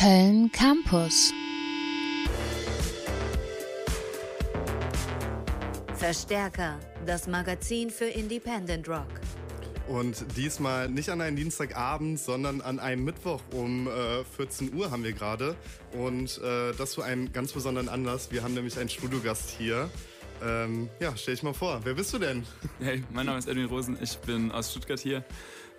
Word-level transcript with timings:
Köln 0.00 0.50
Campus. 0.50 1.30
Verstärker, 5.94 6.80
das 7.04 7.26
Magazin 7.26 7.90
für 7.90 8.06
Independent 8.06 8.88
Rock. 8.88 9.20
Und 9.88 10.24
diesmal 10.38 10.88
nicht 10.88 11.10
an 11.10 11.20
einem 11.20 11.36
Dienstagabend, 11.36 12.18
sondern 12.18 12.62
an 12.62 12.78
einem 12.78 13.04
Mittwoch 13.04 13.42
um 13.52 13.88
äh, 13.88 14.24
14 14.24 14.72
Uhr 14.72 14.90
haben 14.90 15.04
wir 15.04 15.12
gerade. 15.12 15.54
Und 15.92 16.38
äh, 16.38 16.72
das 16.78 16.92
zu 16.92 17.02
einem 17.02 17.30
ganz 17.34 17.52
besonderen 17.52 17.90
Anlass. 17.90 18.32
Wir 18.32 18.42
haben 18.42 18.54
nämlich 18.54 18.78
einen 18.78 18.88
Studiogast 18.88 19.50
hier. 19.50 19.90
Ähm, 20.42 20.88
ja, 20.98 21.14
stell 21.14 21.34
dich 21.34 21.42
mal 21.42 21.52
vor. 21.52 21.78
Wer 21.84 21.92
bist 21.92 22.14
du 22.14 22.18
denn? 22.18 22.46
Hey, 22.78 23.04
mein 23.12 23.26
Name 23.26 23.38
ist 23.38 23.48
Edwin 23.48 23.66
Rosen. 23.66 23.98
Ich 24.00 24.16
bin 24.20 24.50
aus 24.50 24.70
Stuttgart 24.70 24.98
hier. 24.98 25.18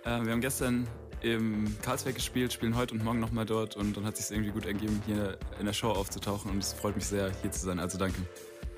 Äh, 0.04 0.24
wir 0.24 0.30
haben 0.30 0.40
gestern 0.40 0.86
im 1.22 1.76
Karlsberg 1.82 2.14
gespielt, 2.14 2.52
spielen 2.52 2.76
heute 2.76 2.94
und 2.94 3.04
morgen 3.04 3.20
nochmal 3.20 3.46
dort. 3.46 3.76
Und 3.76 3.96
dann 3.96 4.04
hat 4.04 4.18
es 4.18 4.28
sich 4.28 4.36
irgendwie 4.36 4.52
gut 4.52 4.66
ergeben, 4.66 5.02
hier 5.06 5.38
in 5.58 5.66
der 5.66 5.72
Show 5.72 5.90
aufzutauchen. 5.90 6.50
Und 6.50 6.58
es 6.58 6.72
freut 6.72 6.96
mich 6.96 7.06
sehr, 7.06 7.30
hier 7.40 7.50
zu 7.50 7.64
sein. 7.64 7.78
Also 7.78 7.98
danke. 7.98 8.20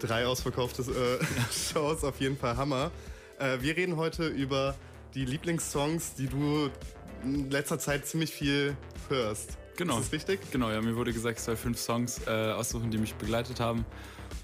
Drei 0.00 0.27
ausverkaufte 0.27 0.83
äh, 0.83 1.24
Shows, 1.52 2.05
auf 2.05 2.20
jeden 2.20 2.36
Fall 2.36 2.56
Hammer. 2.56 2.91
Äh, 3.38 3.59
wir 3.60 3.77
reden 3.77 3.96
heute 3.96 4.27
über 4.27 4.74
die 5.14 5.24
Lieblingssongs, 5.24 6.14
die 6.14 6.27
du 6.27 6.70
in 7.22 7.50
letzter 7.50 7.78
Zeit 7.78 8.06
ziemlich 8.06 8.33
viel 8.33 8.77
hörst. 9.08 9.56
Genau. 9.77 9.98
Ist 9.98 10.06
das 10.06 10.12
richtig? 10.12 10.50
Genau, 10.50 10.70
ja, 10.70 10.80
mir 10.80 10.97
wurde 10.97 11.12
gesagt, 11.12 11.38
ich 11.38 11.45
soll 11.45 11.56
fünf 11.56 11.78
Songs 11.78 12.20
äh, 12.27 12.30
aussuchen, 12.30 12.91
die 12.91 12.98
mich 12.98 13.14
begleitet 13.14 13.61
haben. 13.61 13.84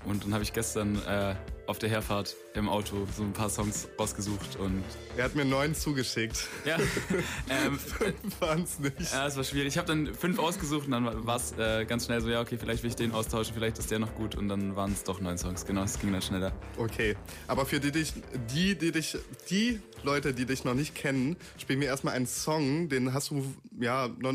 Und 0.04 0.24
dann 0.24 0.32
habe 0.32 0.42
ich 0.42 0.52
gestern 0.52 0.96
äh, 1.06 1.34
auf 1.66 1.78
der 1.78 1.88
Herfahrt 1.88 2.34
im 2.54 2.68
Auto 2.68 3.06
so 3.16 3.22
ein 3.22 3.32
paar 3.32 3.48
Songs 3.48 3.88
rausgesucht 3.98 4.56
und. 4.56 4.82
Er 5.16 5.24
hat 5.24 5.36
mir 5.36 5.44
neun 5.44 5.74
zugeschickt. 5.74 6.48
Ja. 6.64 6.78
ähm, 7.48 7.78
fünf 7.78 8.40
waren 8.40 8.62
es 8.62 8.80
nicht. 8.80 9.12
Ja, 9.12 9.26
es 9.26 9.36
war 9.36 9.44
schwierig. 9.44 9.68
Ich 9.68 9.78
habe 9.78 9.86
dann 9.86 10.12
fünf 10.14 10.38
ausgesucht 10.40 10.86
und 10.86 10.92
dann 10.92 11.26
war 11.26 11.36
es 11.36 11.52
äh, 11.52 11.84
ganz 11.84 12.06
schnell 12.06 12.20
so, 12.20 12.28
ja, 12.28 12.40
okay, 12.40 12.58
vielleicht 12.58 12.82
will 12.82 12.90
ich 12.90 12.96
den 12.96 13.12
austauschen, 13.12 13.54
vielleicht 13.54 13.78
ist 13.78 13.90
der 13.90 14.00
noch 14.00 14.14
gut 14.16 14.34
und 14.34 14.48
dann 14.48 14.74
waren 14.74 14.90
es 14.92 15.04
doch 15.04 15.20
neun 15.20 15.38
Songs. 15.38 15.64
Genau, 15.64 15.84
es 15.84 15.98
ging 16.00 16.12
dann 16.12 16.22
schneller. 16.22 16.52
Okay. 16.76 17.16
Aber 17.46 17.66
für 17.66 17.78
die, 17.78 17.92
die, 17.92 18.74
die 18.74 18.90
dich, 18.90 19.16
die 19.48 19.80
Leute, 20.02 20.34
die 20.34 20.46
dich 20.46 20.64
noch 20.64 20.74
nicht 20.74 20.96
kennen, 20.96 21.36
spielen 21.56 21.80
wir 21.80 21.86
erstmal 21.86 22.14
einen 22.14 22.26
Song, 22.26 22.88
den 22.88 23.14
hast 23.14 23.30
du 23.30 23.44
ja 23.78 24.08
noch 24.18 24.34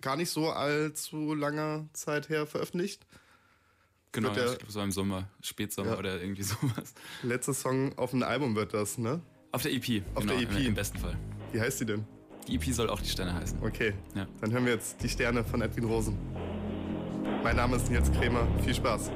gar 0.00 0.16
nicht 0.16 0.30
so 0.30 0.50
allzu 0.50 1.34
langer 1.34 1.88
Zeit 1.94 2.28
her 2.28 2.46
veröffentlicht. 2.46 3.06
Genau, 4.12 4.28
ja, 4.28 4.52
ich 4.52 4.58
glaube, 4.58 4.72
so 4.72 4.80
im 4.80 4.92
Sommer, 4.92 5.28
Spätsommer 5.42 5.92
ja. 5.92 5.98
oder 5.98 6.20
irgendwie 6.20 6.42
sowas. 6.44 6.94
Letzter 7.22 7.54
Song 7.54 7.96
auf 7.98 8.10
dem 8.10 8.22
Album 8.22 8.54
wird 8.56 8.72
das, 8.74 8.98
ne? 8.98 9.20
Auf 9.52 9.62
der 9.62 9.72
EP. 9.72 10.02
Auf 10.14 10.24
genau, 10.24 10.38
der 10.38 10.42
EP. 10.42 10.66
Im 10.66 10.74
besten 10.74 10.98
Fall. 10.98 11.16
Wie 11.52 11.60
heißt 11.60 11.80
die 11.80 11.86
denn? 11.86 12.04
Die 12.46 12.54
EP 12.54 12.64
soll 12.72 12.88
auch 12.90 13.00
die 13.00 13.08
Sterne 13.08 13.34
heißen. 13.34 13.58
Okay. 13.62 13.94
Ja. 14.14 14.26
Dann 14.40 14.52
hören 14.52 14.64
wir 14.64 14.74
jetzt 14.74 15.02
die 15.02 15.08
Sterne 15.08 15.44
von 15.44 15.60
Edwin 15.62 15.84
Rosen. 15.84 16.16
Mein 17.42 17.56
Name 17.56 17.76
ist 17.76 17.90
Nils 17.90 18.10
Krämer. 18.12 18.46
Viel 18.62 18.74
Spaß. 18.74 19.10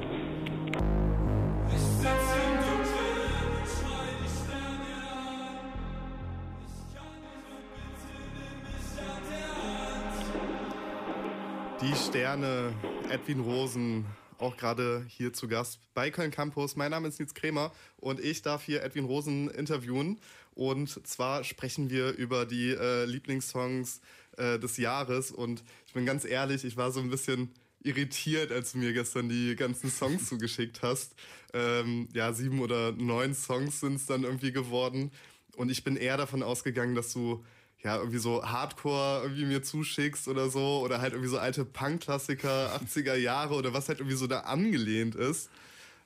Die 11.81 11.95
Sterne, 11.95 12.73
Edwin 13.09 13.39
Rosen, 13.39 14.05
auch 14.41 14.57
gerade 14.57 15.05
hier 15.07 15.33
zu 15.33 15.47
Gast 15.47 15.79
bei 15.93 16.09
Köln 16.09 16.31
Campus. 16.31 16.75
Mein 16.75 16.91
Name 16.91 17.07
ist 17.07 17.19
Nils 17.19 17.33
Krämer 17.33 17.71
und 17.97 18.19
ich 18.19 18.41
darf 18.41 18.63
hier 18.63 18.83
Edwin 18.83 19.05
Rosen 19.05 19.49
interviewen. 19.49 20.19
Und 20.53 21.07
zwar 21.07 21.43
sprechen 21.43 21.89
wir 21.89 22.13
über 22.13 22.45
die 22.45 22.71
äh, 22.71 23.05
Lieblingssongs 23.05 24.01
äh, 24.37 24.59
des 24.59 24.77
Jahres. 24.77 25.31
Und 25.31 25.63
ich 25.85 25.93
bin 25.93 26.05
ganz 26.05 26.25
ehrlich, 26.25 26.65
ich 26.65 26.75
war 26.75 26.91
so 26.91 26.99
ein 26.99 27.09
bisschen 27.09 27.51
irritiert, 27.83 28.51
als 28.51 28.73
du 28.73 28.79
mir 28.79 28.93
gestern 28.93 29.29
die 29.29 29.55
ganzen 29.55 29.89
Songs 29.89 30.25
zugeschickt 30.29 30.81
hast. 30.81 31.15
Ähm, 31.53 32.09
ja, 32.13 32.33
sieben 32.33 32.59
oder 32.59 32.91
neun 32.91 33.33
Songs 33.33 33.79
sind 33.79 33.95
es 33.95 34.07
dann 34.07 34.23
irgendwie 34.23 34.51
geworden. 34.51 35.11
Und 35.55 35.69
ich 35.69 35.83
bin 35.83 35.95
eher 35.95 36.17
davon 36.17 36.43
ausgegangen, 36.43 36.95
dass 36.95 37.13
du 37.13 37.43
ja, 37.83 37.97
irgendwie 37.97 38.19
so 38.19 38.43
Hardcore 38.43 39.21
irgendwie 39.23 39.45
mir 39.45 39.63
zuschickst 39.63 40.27
oder 40.27 40.49
so 40.49 40.81
oder 40.83 41.01
halt 41.01 41.13
irgendwie 41.13 41.29
so 41.29 41.39
alte 41.39 41.65
Punk-Klassiker 41.65 42.79
80er 42.85 43.15
Jahre 43.15 43.55
oder 43.55 43.73
was 43.73 43.89
halt 43.89 43.99
irgendwie 43.99 44.17
so 44.17 44.27
da 44.27 44.41
angelehnt 44.41 45.15
ist. 45.15 45.49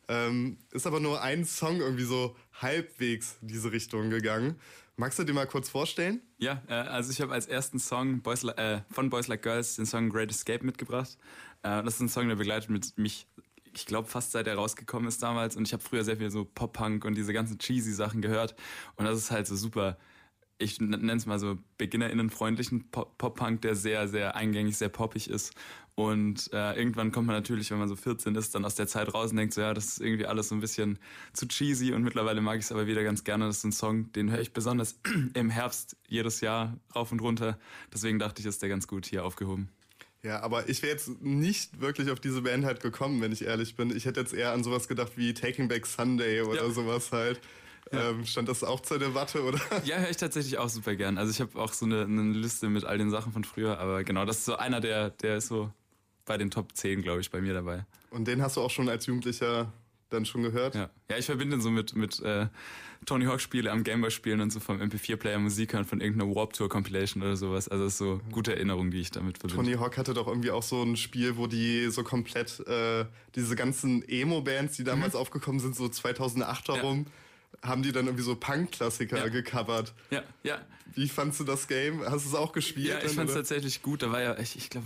Ähm, 0.08 0.58
ist 0.72 0.86
aber 0.86 1.00
nur 1.00 1.22
ein 1.22 1.46
Song 1.46 1.80
irgendwie 1.80 2.03
so 2.03 2.36
halbwegs 2.62 3.38
in 3.41 3.47
diese 3.47 3.72
Richtung 3.72 4.09
gegangen. 4.09 4.56
Magst 4.97 5.19
du 5.19 5.24
dir 5.24 5.34
mal 5.34 5.47
kurz 5.47 5.68
vorstellen? 5.68 6.22
Ja, 6.38 6.62
äh, 6.68 6.74
also 6.74 7.12
ich 7.12 7.19
habe 7.19 7.34
als 7.34 7.47
ersten 7.47 7.80
Song 7.80 8.22
Boys, 8.22 8.44
äh, 8.44 8.81
von 8.92 9.09
Boys 9.09 9.28
Like 9.28 9.42
Girls 9.42 9.75
den 9.75 9.86
Song 9.86 10.09
Great 10.09 10.31
Escape 10.31 10.63
mitgebracht. 10.63 11.18
Äh, 11.63 11.84
das 11.84 11.96
ist 11.96 12.02
ein 12.02 12.09
Song, 12.09 12.28
der 12.30 12.36
begleitet 12.36 12.69
mit 12.69 12.97
mich 12.97 13.28
ich 13.74 13.86
glaube, 13.86 14.07
fast 14.07 14.31
seit 14.31 14.47
er 14.47 14.56
rausgekommen 14.56 15.07
ist 15.07 15.22
damals. 15.22 15.57
Und 15.57 15.68
ich 15.68 15.74
habe 15.74 15.84
früher 15.84 16.06
sehr 16.06 16.16
viel 16.16 16.31
so 16.31 16.46
Pop-Punk 16.46 17.03
und 17.03 17.16
diese 17.16 17.34
ganzen 17.34 17.59
cheesy 17.59 17.92
Sachen 17.92 18.22
gehört. 18.22 18.56
Und 18.96 19.03
das 19.03 19.18
ist 19.18 19.31
halt 19.31 19.47
so 19.47 19.56
super 19.57 19.97
ich 20.58 20.80
nenne 20.80 21.14
es 21.14 21.26
mal 21.26 21.40
so 21.40 21.58
BeginnerInnen-freundlichen 21.78 22.90
Pop-Punk, 22.92 23.62
der 23.62 23.76
sehr, 23.76 24.08
sehr 24.08 24.36
eingängig, 24.36 24.78
sehr 24.78 24.90
poppig 24.90 25.30
ist. 25.30 25.54
Und 25.96 26.52
äh, 26.52 26.78
irgendwann 26.78 27.14
kommt 27.14 27.28
man 27.28 27.38
natürlich, 27.38 27.72
wenn 27.72 27.80
man 27.80 27.88
so 27.88 27.96
14 27.96 28.36
ist, 28.36 28.54
dann 28.54 28.66
aus 28.66 28.76
der 28.76 28.88
Zeit 28.88 29.14
raus 29.14 29.32
und 29.32 29.38
denkt 29.38 29.54
so, 29.54 29.62
ja, 29.62 29.74
das 29.74 29.86
ist 29.86 30.02
irgendwie 30.02 30.26
alles 30.26 30.50
so 30.50 30.56
ein 30.56 30.60
bisschen 30.60 31.00
zu 31.32 31.48
cheesy 31.48 31.94
und 31.94 32.04
mittlerweile 32.04 32.42
mag 32.42 32.60
ich 32.60 32.66
es 32.66 32.72
aber 32.72 32.86
wieder 32.86 33.04
ganz 33.04 33.24
gerne. 33.24 33.46
Das 33.46 33.58
ist 33.58 33.64
ein 33.64 33.72
Song, 33.72 34.12
den 34.12 34.30
höre 34.30 34.42
ich 34.42 34.52
besonders 34.52 35.00
im 35.34 35.50
Herbst 35.50 35.96
jedes 36.08 36.42
Jahr 36.42 36.78
rauf 36.94 37.14
und 37.14 37.22
runter. 37.22 37.58
Deswegen 37.94 38.20
dachte 38.20 38.42
ich, 38.42 38.46
ist 38.46 38.62
der 38.62 38.70
ganz 38.70 38.88
gut 38.88 39.06
hier 39.06 39.24
aufgehoben. 39.24 39.70
Ja, 40.22 40.42
aber 40.42 40.68
ich 40.68 40.82
wäre 40.82 40.92
jetzt 40.92 41.22
nicht 41.22 41.80
wirklich 41.80 42.10
auf 42.10 42.20
diese 42.20 42.42
Band 42.42 42.66
halt 42.66 42.82
gekommen, 42.82 43.22
wenn 43.22 43.32
ich 43.32 43.46
ehrlich 43.46 43.76
bin. 43.76 43.96
Ich 43.96 44.06
hätte 44.06 44.20
jetzt 44.20 44.34
eher 44.34 44.52
an 44.52 44.64
sowas 44.64 44.88
gedacht 44.88 45.14
wie 45.16 45.34
Taking 45.34 45.68
Back 45.68 45.86
Sunday 45.86 46.42
oder 46.42 46.66
ja. 46.66 46.72
sowas 46.72 47.12
halt. 47.12 47.40
Ja. 47.91 48.09
Ähm, 48.09 48.25
stand 48.25 48.50
das 48.50 48.63
auch 48.63 48.79
zur 48.79 48.97
Debatte, 48.97 49.44
oder? 49.44 49.59
Ja, 49.85 49.97
höre 49.97 50.09
ich 50.09 50.18
tatsächlich 50.18 50.57
auch 50.57 50.69
super 50.69 50.96
gern. 50.96 51.18
Also 51.18 51.31
ich 51.31 51.40
habe 51.40 51.59
auch 51.62 51.73
so 51.73 51.85
eine, 51.85 52.01
eine, 52.01 52.34
Liste 52.34 52.68
mit 52.68 52.84
all 52.84 52.97
den 52.97 53.12
Sachen 53.12 53.31
von 53.31 53.44
früher, 53.44 53.79
aber 53.79 54.03
genau, 54.03 54.25
das 54.25 54.40
ist 54.40 54.46
so 54.46 54.57
einer, 54.57 54.81
der, 54.81 55.12
der 55.12 55.38
ist 55.38 55.47
so 55.47 55.72
bei 56.25 56.38
den 56.38 56.50
Top 56.50 56.75
10, 56.75 57.03
glaube 57.03 57.22
ich, 57.22 57.29
bei 57.29 57.41
mir 57.41 57.53
dabei. 57.53 57.85
Und 58.09 58.28
den 58.28 58.41
hast 58.41 58.57
du 58.57 58.62
auch 58.62 58.72
schon 58.72 58.90
als 58.90 59.06
Jugendlicher 59.06 59.72
dann 60.09 60.25
schon 60.25 60.41
gehört? 60.41 60.74
Ja, 60.74 60.90
ja 61.12 61.18
ich 61.18 61.25
verbinde 61.25 61.57
ihn 61.57 61.62
so 61.62 61.69
mit, 61.69 61.95
mit 61.95 62.19
äh, 62.22 62.47
Tony 63.06 63.25
Hawk 63.25 63.40
Spiele 63.40 63.72
am 63.72 63.84
Gameboy 63.84 64.09
spielen 64.09 64.41
und 64.41 64.51
so 64.51 64.59
vom 64.59 64.81
MP4-Player 64.81 65.38
Musik 65.38 65.74
hören 65.74 65.85
von 65.85 66.01
irgendeiner 66.01 66.34
Warp 66.34 66.53
Tour 66.53 66.69
Compilation 66.69 67.22
oder 67.22 67.35
sowas. 67.35 67.68
Also 67.68 67.84
das 67.84 67.94
ist 67.94 68.00
so 68.00 68.19
gute 68.31 68.56
Erinnerung, 68.56 68.90
die 68.90 69.01
ich 69.01 69.12
damit 69.12 69.38
verbinde. 69.38 69.63
Tony 69.63 69.78
Hawk 69.78 69.97
hatte 70.00 70.16
doch 70.16 70.28
irgendwie 70.28 70.50
auch 70.50 70.63
so 70.63 70.81
ein 70.81 70.97
Spiel, 70.97 71.38
wo 71.38 71.45
die 71.45 71.90
so 71.91 72.03
komplett 72.03 72.62
äh, 72.68 73.06
diese 73.35 73.56
ganzen 73.56 74.03
Emo-Bands, 74.07 74.75
die 74.78 74.84
damals 74.84 75.13
mhm. 75.13 75.19
aufgekommen 75.19 75.59
sind, 75.59 75.75
so 75.75 75.88
2008 75.88 76.69
herum, 76.69 77.06
ja 77.06 77.12
haben 77.62 77.84
die 77.84 77.92
dann 77.92 78.06
irgendwie 78.06 78.24
so 78.24 78.36
Punk-Klassiker 78.36 79.18
ja. 79.18 79.28
gecovert. 79.30 79.94
Ja, 80.12 80.24
ja. 80.44 80.62
Wie 80.94 81.10
fandst 81.10 81.40
du 81.40 81.44
das 81.44 81.68
Game? 81.68 82.02
Hast 82.04 82.26
du 82.26 82.30
es 82.30 82.36
auch 82.36 82.54
gespielt? 82.54 82.88
Ja, 82.88 83.00
ich 83.04 83.12
fand 83.12 83.30
es 83.30 83.36
tatsächlich 83.36 83.82
gut. 83.82 84.04
Da 84.04 84.12
war 84.12 84.22
ja, 84.22 84.38
ich, 84.38 84.56
ich 84.56 84.70
glaube, 84.70 84.86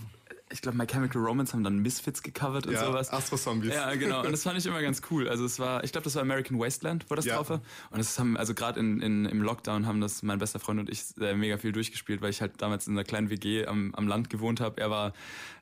ich 0.52 0.62
glaube, 0.62 0.78
My 0.78 0.88
Chemical 0.88 1.22
Romance 1.22 1.54
haben 1.54 1.64
dann 1.64 1.80
Misfits 1.80 2.24
gecovert 2.24 2.66
und 2.66 2.74
ja, 2.74 2.86
sowas. 2.86 3.12
Astro 3.12 3.38
Zombies. 3.38 3.74
Ja, 3.74 3.94
genau. 3.96 4.24
Und 4.24 4.32
das 4.32 4.44
fand 4.44 4.58
ich 4.58 4.66
immer 4.66 4.82
ganz 4.82 5.02
cool. 5.12 5.30
Also 5.30 5.46
es 5.46 5.60
war, 5.60 5.84
ich 5.84 5.92
glaube, 5.92 6.06
das 6.06 6.16
war 6.16 6.24
American 6.24 6.60
Wasteland, 6.60 7.06
wo 7.10 7.16
das 7.16 7.26
ja. 7.26 7.36
drauf 7.36 7.50
war. 7.50 7.62
Und 7.92 8.00
es 8.00 8.18
haben, 8.18 8.36
also 8.36 8.54
gerade 8.54 8.80
in, 8.80 9.02
in, 9.02 9.26
im 9.26 9.42
Lockdown 9.42 9.86
haben 9.86 10.02
das 10.02 10.24
mein 10.24 10.40
bester 10.40 10.60
Freund 10.60 10.80
und 10.80 10.90
ich 10.90 11.04
äh, 11.22 11.36
mega 11.36 11.58
viel 11.58 11.72
durchgespielt, 11.72 12.22
weil 12.22 12.32
ich 12.32 12.42
halt 12.42 12.62
damals 12.62 12.88
in 12.88 12.94
einer 12.94 13.04
kleinen 13.04 13.30
WG 13.30 13.66
am, 13.68 13.94
am 13.96 14.08
Land 14.08 14.30
gewohnt 14.30 14.60
habe. 14.60 14.82
Er 14.82 14.90
war 14.90 15.14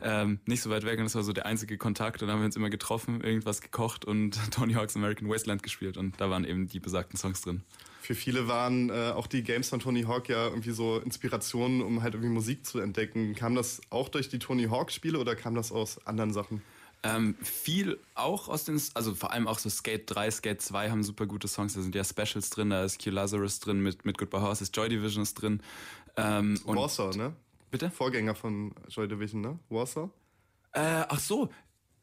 ähm, 0.01 0.39
nicht 0.45 0.61
so 0.61 0.69
weit 0.69 0.85
weg 0.85 0.99
und 0.99 1.05
das 1.05 1.15
war 1.15 1.23
so 1.23 1.33
der 1.33 1.45
einzige 1.45 1.77
Kontakt. 1.77 2.21
Und 2.21 2.27
dann 2.27 2.35
haben 2.35 2.41
wir 2.41 2.45
uns 2.45 2.55
immer 2.55 2.69
getroffen, 2.69 3.21
irgendwas 3.21 3.61
gekocht 3.61 4.05
und 4.05 4.39
Tony 4.51 4.73
Hawk's 4.73 4.95
American 4.95 5.29
Wasteland 5.29 5.63
gespielt. 5.63 5.97
Und 5.97 6.19
da 6.21 6.29
waren 6.29 6.45
eben 6.45 6.67
die 6.67 6.79
besagten 6.79 7.17
Songs 7.17 7.41
drin 7.41 7.63
für 8.07 8.15
viele 8.15 8.47
waren 8.47 8.89
äh, 8.89 9.11
auch 9.13 9.27
die 9.27 9.43
Games 9.43 9.67
von 9.67 9.81
Tony 9.81 10.03
Hawk 10.03 10.29
ja 10.29 10.47
irgendwie 10.47 10.71
so 10.71 10.97
Inspirationen, 10.97 11.81
um 11.81 12.03
halt 12.03 12.13
irgendwie 12.13 12.31
Musik 12.31 12.65
zu 12.65 12.79
entdecken. 12.79 13.35
Kam 13.35 13.53
das 13.53 13.81
auch 13.89 14.07
durch 14.07 14.29
die 14.29 14.39
Tony 14.39 14.63
Hawk-Spiele 14.67 15.19
oder 15.19 15.35
kam 15.35 15.55
das 15.55 15.73
aus 15.73 16.07
anderen 16.07 16.31
Sachen? 16.31 16.61
Ähm, 17.03 17.35
viel 17.43 17.99
auch 18.15 18.47
aus 18.47 18.63
den, 18.63 18.81
also 18.93 19.13
vor 19.13 19.33
allem 19.33 19.45
auch 19.45 19.59
so 19.59 19.69
Skate 19.69 20.03
3, 20.05 20.31
Skate 20.31 20.61
2 20.61 20.89
haben 20.89 21.03
super 21.03 21.25
gute 21.25 21.49
Songs, 21.49 21.73
da 21.73 21.81
sind 21.81 21.95
ja 21.95 22.05
Specials 22.05 22.49
drin, 22.49 22.69
da 22.69 22.85
ist 22.85 23.03
Q 23.03 23.09
Lazarus 23.09 23.59
drin 23.59 23.81
mit, 23.81 24.05
mit 24.05 24.17
Goodbye 24.17 24.39
Horses, 24.39 24.71
Joy 24.73 24.87
Division 24.87 25.23
ist 25.23 25.33
drin. 25.33 25.61
Ähm, 26.15 26.57
Warsaw, 26.63 27.13
ne? 27.13 27.35
Bitte? 27.71 27.91
Vorgänger 27.91 28.35
von 28.35 28.73
Joy 28.87 29.09
Division, 29.09 29.41
ne? 29.41 29.59
Warsaw? 29.67 30.09
Äh, 30.71 31.03
ach 31.09 31.19
so, 31.19 31.49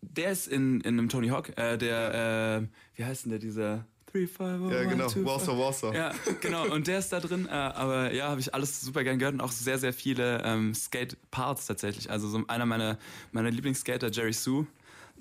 der 0.02 0.32
ist 0.32 0.48
in, 0.48 0.82
in 0.82 0.98
einem 0.98 1.08
Tony 1.08 1.28
Hawk, 1.28 1.56
äh, 1.56 1.78
der, 1.78 2.60
äh, 2.60 2.98
wie 2.98 3.04
heißt 3.06 3.24
denn 3.24 3.30
der, 3.30 3.38
dieser 3.38 3.86
Three, 4.14 4.28
five, 4.28 4.60
oh, 4.62 4.70
ja, 4.70 4.84
genau. 4.84 5.12
Warsaw, 5.24 5.58
Warsaw. 5.58 5.92
Ja, 5.92 6.12
genau. 6.40 6.72
Und 6.72 6.86
der 6.86 7.00
ist 7.00 7.12
da 7.12 7.18
drin. 7.18 7.48
Äh, 7.50 7.50
aber 7.50 8.12
ja, 8.12 8.28
habe 8.28 8.40
ich 8.40 8.54
alles 8.54 8.80
super 8.80 9.02
gern 9.02 9.18
gehört 9.18 9.34
und 9.34 9.40
auch 9.40 9.50
sehr, 9.50 9.76
sehr 9.76 9.92
viele 9.92 10.40
ähm, 10.44 10.72
Skate-Parts 10.72 11.66
tatsächlich. 11.66 12.12
Also 12.12 12.28
so 12.28 12.40
einer 12.46 12.64
meiner, 12.64 12.96
meiner 13.32 13.50
Lieblingsskater, 13.50 14.12
Jerry 14.12 14.32
Sue, 14.32 14.68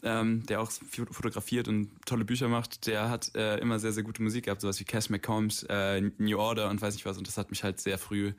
ähm, 0.03 0.45
der 0.45 0.61
auch 0.61 0.69
fotografiert 1.09 1.67
und 1.67 1.89
tolle 2.05 2.23
Bücher 2.23 2.49
macht, 2.49 2.85
der 2.85 3.09
hat 3.09 3.35
äh, 3.35 3.57
immer 3.57 3.79
sehr, 3.79 3.93
sehr 3.93 4.03
gute 4.03 4.21
Musik 4.21 4.45
gehabt. 4.45 4.61
Sowas 4.61 4.79
wie 4.79 4.83
Cash 4.83 5.09
McCombs, 5.09 5.63
äh, 5.69 5.99
New 6.19 6.37
Order 6.37 6.69
und 6.69 6.79
weiß 6.79 6.93
nicht 6.93 7.07
was. 7.07 7.17
Und 7.17 7.27
das 7.27 7.35
hat 7.35 7.49
mich 7.49 7.63
halt 7.63 7.81
sehr 7.81 7.97
früh, 7.97 8.33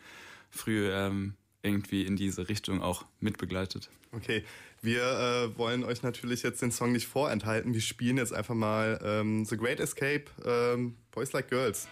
früh 0.51 0.89
ähm, 0.89 1.35
irgendwie 1.65 2.07
in 2.07 2.17
diese 2.17 2.49
Richtung 2.49 2.83
auch 2.83 3.05
mitbegleitet. 3.21 3.91
Okay, 4.13 4.45
wir 4.83 5.03
äh, 5.03 5.59
wollen 5.59 5.83
euch 5.83 6.03
natürlich 6.03 6.43
jetzt 6.43 6.63
den 6.63 6.71
Song 6.71 6.93
nicht 6.93 7.07
vorenthalten. 7.07 7.75
Wir 7.75 7.81
spielen 7.81 8.19
jetzt 8.19 8.33
einfach 8.33 8.55
mal 8.55 9.01
ähm, 9.03 9.45
The 9.45 9.57
Great 9.57 9.81
Escape, 9.81 10.25
ähm, 10.45 10.97
Boys 11.11 11.33
Like 11.33 11.49
Girls. 11.49 11.89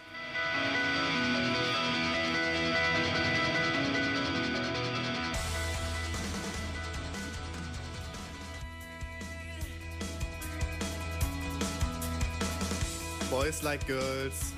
Boys 13.29 13.63
Like 13.63 13.85
Girls, 13.87 14.53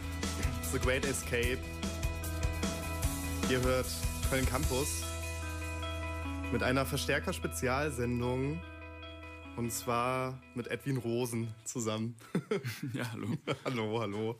The 0.71 0.79
Great 0.79 1.05
Escape. 1.05 1.57
Ihr 3.49 3.61
hört 3.61 3.85
Köln 4.29 4.45
Campus 4.45 5.03
mit 6.51 6.63
einer 6.63 6.85
Verstärker-Spezialsendung. 6.85 8.59
Und 9.55 9.71
zwar 9.71 10.41
mit 10.55 10.67
Edwin 10.67 10.97
Rosen 10.97 11.53
zusammen. 11.63 12.15
Ja, 12.93 13.11
hallo. 13.11 13.37
hallo, 13.65 13.99
hallo. 14.01 14.39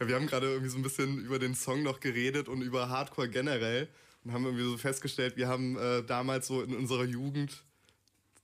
Ja, 0.00 0.08
wir 0.08 0.16
haben 0.16 0.26
gerade 0.26 0.48
irgendwie 0.48 0.70
so 0.70 0.76
ein 0.76 0.82
bisschen 0.82 1.24
über 1.24 1.38
den 1.38 1.54
Song 1.54 1.82
noch 1.82 2.00
geredet 2.00 2.48
und 2.48 2.62
über 2.62 2.88
Hardcore 2.88 3.28
generell. 3.28 3.88
Und 4.24 4.32
haben 4.32 4.44
irgendwie 4.44 4.64
so 4.64 4.76
festgestellt, 4.76 5.36
wir 5.36 5.46
haben 5.46 5.76
äh, 5.76 6.02
damals 6.02 6.48
so 6.48 6.62
in 6.62 6.74
unserer 6.74 7.04
Jugend 7.04 7.64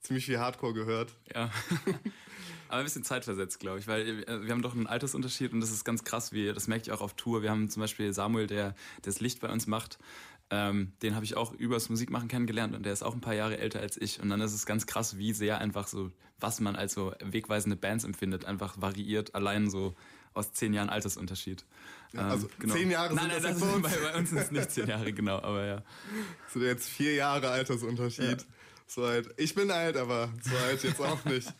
ziemlich 0.01 0.25
viel 0.25 0.39
Hardcore 0.39 0.73
gehört. 0.73 1.13
Ja. 1.33 1.51
Aber 2.69 2.77
ein 2.77 2.83
bisschen 2.83 3.03
zeitversetzt, 3.03 3.59
glaube 3.59 3.79
ich, 3.79 3.87
weil 3.87 4.23
äh, 4.23 4.45
wir 4.45 4.51
haben 4.51 4.61
doch 4.61 4.75
einen 4.75 4.87
Altersunterschied 4.87 5.51
und 5.51 5.59
das 5.59 5.71
ist 5.71 5.83
ganz 5.83 6.03
krass, 6.03 6.31
wie 6.31 6.53
das 6.53 6.67
merke 6.67 6.83
ich 6.83 6.91
auch 6.91 7.01
auf 7.01 7.15
Tour. 7.15 7.41
Wir 7.41 7.49
haben 7.49 7.69
zum 7.69 7.81
Beispiel 7.81 8.13
Samuel, 8.13 8.47
der 8.47 8.75
das 9.01 9.19
Licht 9.19 9.39
bei 9.39 9.49
uns 9.49 9.65
macht. 9.65 9.97
Ähm, 10.51 10.93
den 11.03 11.15
habe 11.15 11.25
ich 11.25 11.37
auch 11.37 11.53
übers 11.53 11.89
Musikmachen 11.89 12.27
kennengelernt 12.27 12.75
und 12.75 12.83
der 12.83 12.93
ist 12.93 13.03
auch 13.03 13.13
ein 13.13 13.21
paar 13.21 13.35
Jahre 13.35 13.59
älter 13.59 13.79
als 13.81 13.97
ich. 13.97 14.19
Und 14.19 14.29
dann 14.29 14.41
ist 14.41 14.53
es 14.53 14.65
ganz 14.65 14.87
krass, 14.87 15.17
wie 15.17 15.33
sehr 15.33 15.59
einfach 15.59 15.87
so, 15.87 16.11
was 16.39 16.59
man 16.59 16.75
als 16.75 16.93
so 16.93 17.13
wegweisende 17.23 17.75
Bands 17.75 18.03
empfindet, 18.03 18.45
einfach 18.45 18.81
variiert, 18.81 19.35
allein 19.35 19.69
so 19.69 19.95
aus 20.33 20.53
zehn 20.53 20.73
Jahren 20.73 20.89
Altersunterschied. 20.89 21.65
Ja, 22.13 22.29
also 22.29 22.47
ähm, 22.47 22.53
genau. 22.59 22.73
zehn 22.73 22.91
Jahre 22.91 23.13
nein, 23.13 23.29
sind 23.29 23.43
nein, 23.43 23.81
das, 23.81 23.81
bei, 23.81 24.11
bei, 24.11 24.17
uns 24.17 24.29
sind 24.29 24.39
es 24.39 24.51
nicht 24.51 24.71
zehn 24.71 24.87
Jahre, 24.87 25.13
genau, 25.13 25.37
aber 25.37 25.65
ja. 25.65 25.83
Sind 26.51 26.63
jetzt 26.63 26.89
vier 26.89 27.13
Jahre 27.13 27.49
Altersunterschied. 27.49 28.41
Ja. 28.41 28.47
So 28.87 29.03
alt. 29.03 29.29
Ich 29.37 29.53
bin 29.53 29.69
alt, 29.69 29.97
aber 29.97 30.33
so 30.41 30.55
alt 30.57 30.83
jetzt 30.83 30.99
auch 30.99 31.23
nicht. 31.25 31.53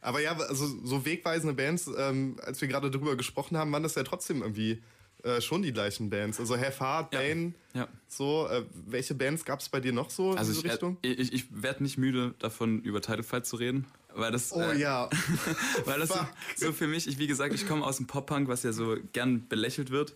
Aber 0.00 0.20
ja, 0.20 0.36
also 0.36 0.66
so 0.84 1.04
wegweisende 1.04 1.54
Bands, 1.54 1.90
ähm, 1.96 2.36
als 2.42 2.60
wir 2.60 2.68
gerade 2.68 2.90
drüber 2.90 3.16
gesprochen 3.16 3.56
haben, 3.56 3.72
waren 3.72 3.82
das 3.82 3.94
ja 3.94 4.02
trotzdem 4.02 4.42
irgendwie 4.42 4.82
äh, 5.22 5.40
schon 5.40 5.62
die 5.62 5.72
gleichen 5.72 6.10
Bands. 6.10 6.40
Also 6.40 6.56
Have 6.56 6.80
Heart, 6.80 7.10
Bane, 7.10 7.54
ja. 7.74 7.82
ja. 7.82 7.88
so. 8.08 8.48
Äh, 8.48 8.64
welche 8.86 9.14
Bands 9.14 9.44
gab 9.44 9.60
es 9.60 9.68
bei 9.68 9.80
dir 9.80 9.92
noch 9.92 10.10
so 10.10 10.32
also 10.32 10.50
in 10.50 10.54
diese 10.56 10.66
ich, 10.66 10.72
Richtung? 10.72 10.96
Ich, 11.02 11.32
ich, 11.32 11.62
werde 11.62 11.82
nicht 11.82 11.98
müde 11.98 12.34
davon, 12.38 12.80
über 12.82 13.00
Title 13.00 13.22
Fight 13.22 13.46
zu 13.46 13.56
reden. 13.56 13.86
Weil 14.14 14.32
das, 14.32 14.52
oh 14.52 14.60
äh, 14.60 14.78
ja. 14.78 15.08
weil 15.84 16.00
das 16.00 16.08
so, 16.08 16.16
so, 16.56 16.72
für 16.72 16.86
mich, 16.86 17.06
ich, 17.06 17.18
wie 17.18 17.26
gesagt, 17.26 17.54
ich 17.54 17.66
komme 17.66 17.84
aus 17.84 17.98
dem 17.98 18.06
Pop-Punk, 18.06 18.48
was 18.48 18.62
ja 18.62 18.72
so 18.72 18.96
gern 19.12 19.46
belächelt 19.48 19.90
wird. 19.90 20.14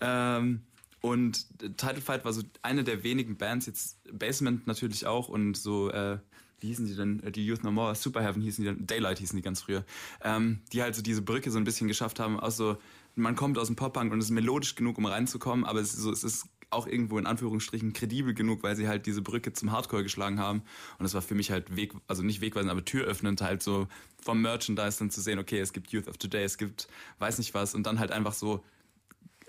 Ähm, 0.00 0.62
und 1.00 1.46
Title 1.76 2.00
Fight 2.00 2.24
war 2.24 2.32
so 2.32 2.42
eine 2.62 2.82
der 2.82 3.04
wenigen 3.04 3.36
Bands, 3.36 3.66
jetzt 3.66 3.98
Basement 4.10 4.66
natürlich 4.66 5.06
auch 5.06 5.28
und 5.28 5.56
so 5.56 5.90
äh, 5.90 6.18
wie 6.60 6.68
hießen 6.68 6.86
die 6.86 6.94
denn? 6.94 7.22
Äh, 7.22 7.30
die 7.30 7.46
Youth 7.46 7.64
No 7.64 7.70
More, 7.70 7.94
Super 7.94 8.22
Heaven 8.22 8.42
hießen 8.42 8.64
die 8.64 8.70
dann, 8.70 8.86
Daylight 8.86 9.18
hießen 9.18 9.36
die 9.36 9.42
ganz 9.42 9.62
früher, 9.62 9.84
ähm, 10.22 10.60
die 10.72 10.82
halt 10.82 10.94
so 10.94 11.02
diese 11.02 11.22
Brücke 11.22 11.50
so 11.50 11.58
ein 11.58 11.64
bisschen 11.64 11.88
geschafft 11.88 12.18
haben, 12.18 12.40
aus 12.40 12.56
so, 12.56 12.78
man 13.16 13.34
kommt 13.34 13.58
aus 13.58 13.66
dem 13.66 13.76
Pop-Punk 13.76 14.12
und 14.12 14.18
es 14.18 14.26
ist 14.26 14.30
melodisch 14.30 14.74
genug, 14.74 14.98
um 14.98 15.06
reinzukommen, 15.06 15.64
aber 15.64 15.80
es 15.80 15.94
ist, 15.94 16.00
so, 16.00 16.12
es 16.12 16.22
ist 16.22 16.48
auch 16.70 16.86
irgendwo 16.86 17.18
in 17.18 17.26
Anführungsstrichen 17.26 17.92
kredibel 17.92 18.34
genug, 18.34 18.62
weil 18.62 18.76
sie 18.76 18.88
halt 18.88 19.06
diese 19.06 19.22
Brücke 19.22 19.52
zum 19.52 19.72
Hardcore 19.72 20.02
geschlagen 20.02 20.38
haben. 20.38 20.62
Und 20.98 21.04
das 21.04 21.14
war 21.14 21.22
für 21.22 21.34
mich 21.34 21.50
halt 21.50 21.76
Weg, 21.76 21.92
also 22.08 22.22
nicht 22.22 22.40
wegweisend, 22.40 22.70
aber 22.70 22.84
türöffnend 22.84 23.40
halt 23.40 23.62
so 23.62 23.88
vom 24.22 24.42
Merchandise 24.42 24.98
dann 24.98 25.10
zu 25.10 25.20
sehen, 25.20 25.38
okay, 25.38 25.58
es 25.58 25.72
gibt 25.72 25.90
Youth 25.92 26.08
of 26.08 26.18
Today, 26.18 26.44
es 26.44 26.58
gibt 26.58 26.88
weiß 27.18 27.38
nicht 27.38 27.54
was 27.54 27.74
und 27.74 27.86
dann 27.86 27.98
halt 27.98 28.12
einfach 28.12 28.34
so 28.34 28.62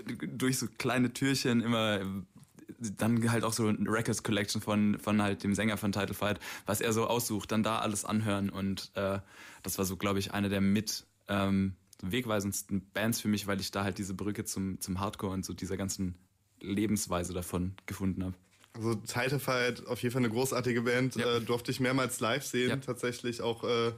durch 0.06 0.60
so 0.60 0.68
kleine 0.78 1.12
Türchen 1.12 1.62
immer 1.62 2.02
dann 2.80 3.31
halt 3.31 3.44
auch 3.44 3.54
so 3.54 3.68
eine 3.68 3.90
Records 3.90 4.24
Collection 4.24 4.62
von, 4.62 5.00
von 5.00 5.22
halt 5.22 5.44
dem 5.44 5.56
Sänger 5.56 5.78
von 5.78 5.92
Title 5.92 6.13
Fight, 6.13 6.40
was 6.66 6.81
er 6.81 6.94
so 6.94 7.08
aussucht, 7.08 7.52
dann 7.52 7.63
da 7.63 7.80
alles 7.80 8.06
anhören 8.06 8.50
und 8.50 8.92
äh, 8.96 9.20
das 9.63 9.78
war 9.78 9.86
so, 9.86 9.98
glaube 9.98 10.20
ich, 10.20 10.34
eine 10.34 10.50
der 10.50 10.62
mit 10.62 11.06
ähm, 11.28 11.75
wegweisendsten 12.02 12.90
Bands 12.94 13.22
für 13.22 13.28
mich, 13.28 13.48
weil 13.48 13.60
ich 13.60 13.72
da 13.72 13.84
halt 13.84 13.98
diese 13.98 14.14
Brücke 14.14 14.46
zum, 14.46 14.80
zum 14.80 15.00
Hardcore 15.00 15.34
und 15.34 15.46
so 15.46 15.54
dieser 15.54 15.78
ganzen 15.78 16.16
Lebensweise 16.62 17.34
davon 17.34 17.74
gefunden 17.86 18.24
habe. 18.24 18.36
Also 18.74 18.96
Title 18.96 19.40
Fight, 19.40 19.86
auf 19.88 20.02
jeden 20.04 20.14
Fall 20.14 20.22
eine 20.22 20.30
großartige 20.30 20.84
Band, 20.84 21.16
ja. 21.16 21.38
äh, 21.38 21.42
durfte 21.42 21.72
ich 21.72 21.80
mehrmals 21.80 22.20
live 22.20 22.44
sehen, 22.44 22.70
ja. 22.70 22.76
tatsächlich 22.78 23.42
auch 23.42 23.64
äh, 23.64 23.92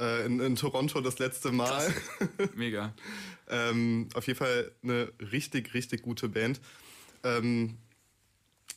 äh 0.00 0.26
in, 0.26 0.40
in, 0.40 0.56
Toronto 0.56 1.00
das 1.00 1.18
letzte 1.20 1.52
Mal. 1.52 1.92
Mega. 2.54 2.92
ähm, 3.48 4.08
auf 4.14 4.26
jeden 4.26 4.38
Fall 4.38 4.72
eine 4.82 5.12
richtig, 5.32 5.74
richtig 5.74 6.02
gute 6.02 6.28
Band. 6.28 6.60
Ähm, 7.22 7.76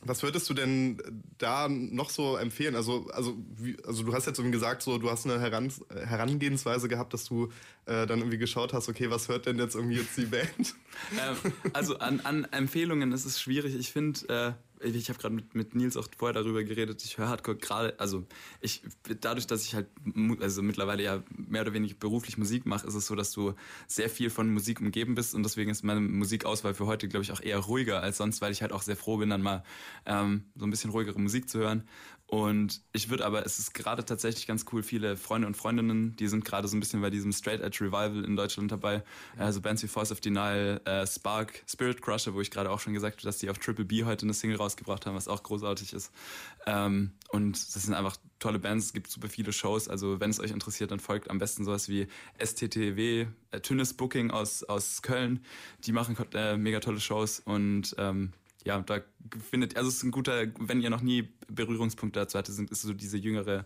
was 0.01 0.23
würdest 0.23 0.49
du 0.49 0.53
denn 0.53 0.97
da 1.37 1.67
noch 1.69 2.09
so 2.09 2.35
empfehlen? 2.35 2.75
Also, 2.75 3.07
also, 3.13 3.37
wie, 3.57 3.77
also 3.85 4.03
du 4.03 4.13
hast 4.13 4.25
jetzt 4.25 4.39
irgendwie 4.39 4.53
gesagt, 4.53 4.81
so 4.81 4.97
du 4.97 5.09
hast 5.09 5.25
eine 5.25 5.39
Heran 5.39 5.71
Herangehensweise 6.05 6.87
gehabt, 6.87 7.13
dass 7.13 7.25
du 7.25 7.49
äh, 7.85 8.05
dann 8.05 8.19
irgendwie 8.19 8.37
geschaut 8.37 8.73
hast, 8.73 8.89
okay, 8.89 9.09
was 9.09 9.27
hört 9.27 9.45
denn 9.45 9.57
jetzt 9.57 9.75
irgendwie 9.75 9.97
jetzt 9.97 10.17
die 10.17 10.25
Band? 10.25 10.75
Ähm, 11.19 11.51
also 11.73 11.97
an, 11.97 12.21
an 12.21 12.45
Empfehlungen 12.51 13.11
ist 13.13 13.25
es 13.25 13.41
schwierig. 13.41 13.75
Ich 13.75 13.91
finde, 13.91 14.29
äh, 14.29 14.53
ich 14.83 15.09
habe 15.09 15.19
gerade 15.19 15.35
mit, 15.35 15.55
mit 15.55 15.75
Nils 15.75 15.97
auch 15.97 16.07
vorher 16.17 16.33
darüber 16.33 16.63
geredet, 16.63 17.03
ich 17.03 17.17
höre 17.17 17.29
Hardcore 17.29 17.57
gerade, 17.57 17.99
also 17.99 18.25
ich, 18.61 18.83
dadurch, 19.21 19.47
dass 19.47 19.65
ich 19.65 19.75
halt, 19.75 19.87
also 20.39 20.61
mittlerweile 20.61 21.03
ja 21.03 21.23
mehr 21.35 21.61
oder 21.61 21.73
weniger 21.73 21.95
beruflich 21.95 22.37
Musik 22.37 22.65
mache, 22.65 22.85
ist 22.85 22.93
es 22.93 23.07
so, 23.07 23.15
dass 23.15 23.31
du 23.31 23.53
sehr 23.87 24.09
viel 24.09 24.29
von 24.29 24.53
Musik 24.53 24.81
umgeben 24.81 25.15
bist 25.15 25.33
und 25.33 25.43
deswegen 25.43 25.71
ist 25.71 25.83
meine 25.83 26.01
Musikauswahl 26.01 26.73
für 26.73 26.85
heute, 26.85 27.07
glaube 27.07 27.23
ich, 27.23 27.31
auch 27.31 27.41
eher 27.41 27.59
ruhiger 27.59 28.01
als 28.01 28.17
sonst, 28.17 28.41
weil 28.41 28.51
ich 28.51 28.61
halt 28.61 28.71
auch 28.71 28.81
sehr 28.81 28.97
froh 28.97 29.17
bin, 29.17 29.29
dann 29.29 29.41
mal 29.41 29.63
ähm, 30.05 30.45
so 30.55 30.65
ein 30.65 30.69
bisschen 30.69 30.91
ruhigere 30.91 31.19
Musik 31.19 31.49
zu 31.49 31.59
hören. 31.59 31.87
Und 32.33 32.81
ich 32.93 33.11
würde 33.11 33.27
aber, 33.27 33.45
es 33.45 33.59
ist 33.59 33.75
gerade 33.75 34.03
tatsächlich 34.03 34.47
ganz 34.47 34.65
cool, 34.71 34.81
viele 34.81 35.17
Freunde 35.17 35.45
und 35.45 35.55
Freundinnen, 35.55 36.15
die 36.15 36.27
sind 36.27 36.43
gerade 36.43 36.67
so 36.67 36.75
ein 36.75 36.79
bisschen 36.79 36.99
bei 36.99 37.11
diesem 37.11 37.31
Straight 37.31 37.61
Edge 37.61 37.77
Revival 37.81 38.25
in 38.25 38.35
Deutschland 38.35 38.71
dabei. 38.71 39.03
Also 39.37 39.61
Bands 39.61 39.83
wie 39.83 39.87
Force 39.87 40.11
of 40.11 40.19
Denial, 40.19 40.81
äh, 40.85 41.05
Spark, 41.05 41.61
Spirit 41.69 42.01
Crusher, 42.01 42.33
wo 42.33 42.41
ich 42.41 42.49
gerade 42.49 42.71
auch 42.71 42.79
schon 42.79 42.95
gesagt 42.95 43.17
habe, 43.17 43.23
dass 43.23 43.37
die 43.37 43.51
auf 43.51 43.59
Triple 43.59 43.85
B 43.85 44.03
heute 44.03 44.25
eine 44.25 44.33
Single 44.33 44.57
rausgebracht 44.57 45.05
haben, 45.05 45.15
was 45.15 45.27
auch 45.27 45.43
großartig 45.43 45.93
ist. 45.93 46.11
Ähm, 46.65 47.11
und 47.29 47.53
das 47.53 47.83
sind 47.83 47.93
einfach 47.93 48.17
tolle 48.39 48.57
Bands, 48.57 48.87
es 48.87 48.93
gibt 48.93 49.11
super 49.11 49.29
viele 49.29 49.53
Shows. 49.53 49.87
Also 49.87 50.19
wenn 50.19 50.31
es 50.31 50.39
euch 50.39 50.49
interessiert, 50.49 50.89
dann 50.89 50.99
folgt 50.99 51.29
am 51.29 51.37
besten 51.37 51.65
sowas 51.65 51.87
wie 51.87 52.07
STTW, 52.43 53.27
äh, 53.51 53.59
Tünnes 53.59 53.93
Booking 53.93 54.31
aus, 54.31 54.63
aus 54.63 55.03
Köln. 55.03 55.45
Die 55.83 55.91
machen 55.91 56.17
äh, 56.33 56.57
mega 56.57 56.79
tolle 56.79 56.99
Shows 56.99 57.41
und 57.41 57.93
ähm, 57.99 58.33
ja, 58.65 58.79
da 58.81 59.01
findet, 59.49 59.77
also 59.77 59.89
es 59.89 59.97
ist 59.97 60.03
ein 60.03 60.11
guter, 60.11 60.47
wenn 60.59 60.81
ihr 60.81 60.89
noch 60.89 61.01
nie 61.01 61.29
Berührungspunkte 61.47 62.19
dazu 62.19 62.37
hattet, 62.37 62.57
ist 62.71 62.81
so 62.81 62.93
diese 62.93 63.17
jüngere 63.17 63.65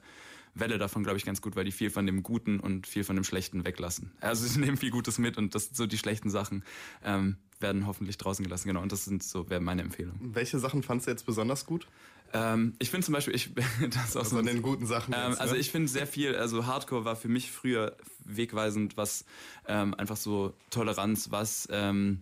Welle 0.59 0.77
davon, 0.77 1.03
glaube 1.03 1.17
ich, 1.17 1.25
ganz 1.25 1.41
gut, 1.41 1.55
weil 1.55 1.65
die 1.65 1.71
viel 1.71 1.89
von 1.89 2.05
dem 2.05 2.23
Guten 2.23 2.59
und 2.59 2.87
viel 2.87 3.03
von 3.03 3.15
dem 3.15 3.23
Schlechten 3.23 3.65
weglassen. 3.65 4.11
Also 4.21 4.47
sie 4.47 4.59
nehmen 4.59 4.77
viel 4.77 4.91
Gutes 4.91 5.17
mit 5.17 5.37
und 5.37 5.55
das 5.55 5.69
so 5.73 5.85
die 5.85 5.97
schlechten 5.97 6.29
Sachen 6.29 6.63
ähm, 7.03 7.37
werden 7.59 7.87
hoffentlich 7.87 8.17
draußen 8.17 8.43
gelassen, 8.43 8.67
genau. 8.67 8.81
Und 8.81 8.91
das 8.91 9.05
sind 9.05 9.23
so, 9.23 9.49
wäre 9.49 9.61
meine 9.61 9.81
Empfehlung. 9.81 10.15
Welche 10.19 10.59
Sachen 10.59 10.83
fandst 10.83 11.07
du 11.07 11.11
jetzt 11.11 11.25
besonders 11.25 11.65
gut? 11.65 11.87
Ähm, 12.33 12.73
ich 12.79 12.89
finde 12.89 13.05
zum 13.05 13.13
Beispiel, 13.13 13.35
ich 13.35 13.53
das 13.89 14.15
auch 14.15 14.21
also 14.21 14.31
so 14.31 14.37
an 14.37 14.45
den 14.45 14.61
guten 14.61 14.85
Sachen. 14.85 15.13
Ähm, 15.13 15.31
jetzt, 15.31 15.41
also 15.41 15.53
ne? 15.53 15.59
ich 15.59 15.71
finde 15.71 15.87
sehr 15.87 16.07
viel, 16.07 16.35
also 16.35 16.65
Hardcore 16.65 17.05
war 17.05 17.15
für 17.15 17.29
mich 17.29 17.51
früher 17.51 17.95
wegweisend, 18.25 18.97
was 18.97 19.25
ähm, 19.67 19.93
einfach 19.93 20.17
so 20.17 20.53
Toleranz, 20.69 21.31
was 21.31 21.67
ähm, 21.71 22.21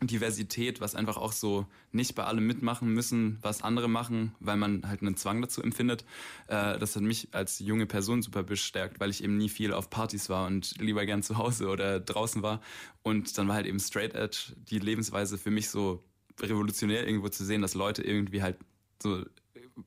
Diversität, 0.00 0.80
was 0.80 0.94
einfach 0.94 1.16
auch 1.16 1.32
so 1.32 1.66
nicht 1.92 2.14
bei 2.14 2.24
allem 2.24 2.46
mitmachen 2.46 2.92
müssen, 2.92 3.38
was 3.42 3.62
andere 3.62 3.88
machen, 3.88 4.34
weil 4.38 4.56
man 4.56 4.86
halt 4.86 5.02
einen 5.02 5.16
Zwang 5.16 5.42
dazu 5.42 5.62
empfindet. 5.62 6.04
Äh, 6.46 6.78
das 6.78 6.94
hat 6.94 7.02
mich 7.02 7.28
als 7.32 7.58
junge 7.58 7.86
Person 7.86 8.22
super 8.22 8.42
bestärkt, 8.42 9.00
weil 9.00 9.10
ich 9.10 9.24
eben 9.24 9.36
nie 9.36 9.48
viel 9.48 9.72
auf 9.72 9.90
Partys 9.90 10.28
war 10.28 10.46
und 10.46 10.76
lieber 10.78 11.04
gern 11.06 11.22
zu 11.22 11.36
Hause 11.36 11.68
oder 11.68 12.00
draußen 12.00 12.42
war. 12.42 12.60
Und 13.02 13.36
dann 13.38 13.48
war 13.48 13.56
halt 13.56 13.66
eben 13.66 13.80
Straight 13.80 14.14
Edge 14.14 14.54
die 14.70 14.78
Lebensweise 14.78 15.38
für 15.38 15.50
mich 15.50 15.68
so 15.68 16.04
revolutionär 16.40 17.06
irgendwo 17.06 17.28
zu 17.28 17.44
sehen, 17.44 17.62
dass 17.62 17.74
Leute 17.74 18.02
irgendwie 18.02 18.42
halt 18.42 18.56
so 19.02 19.24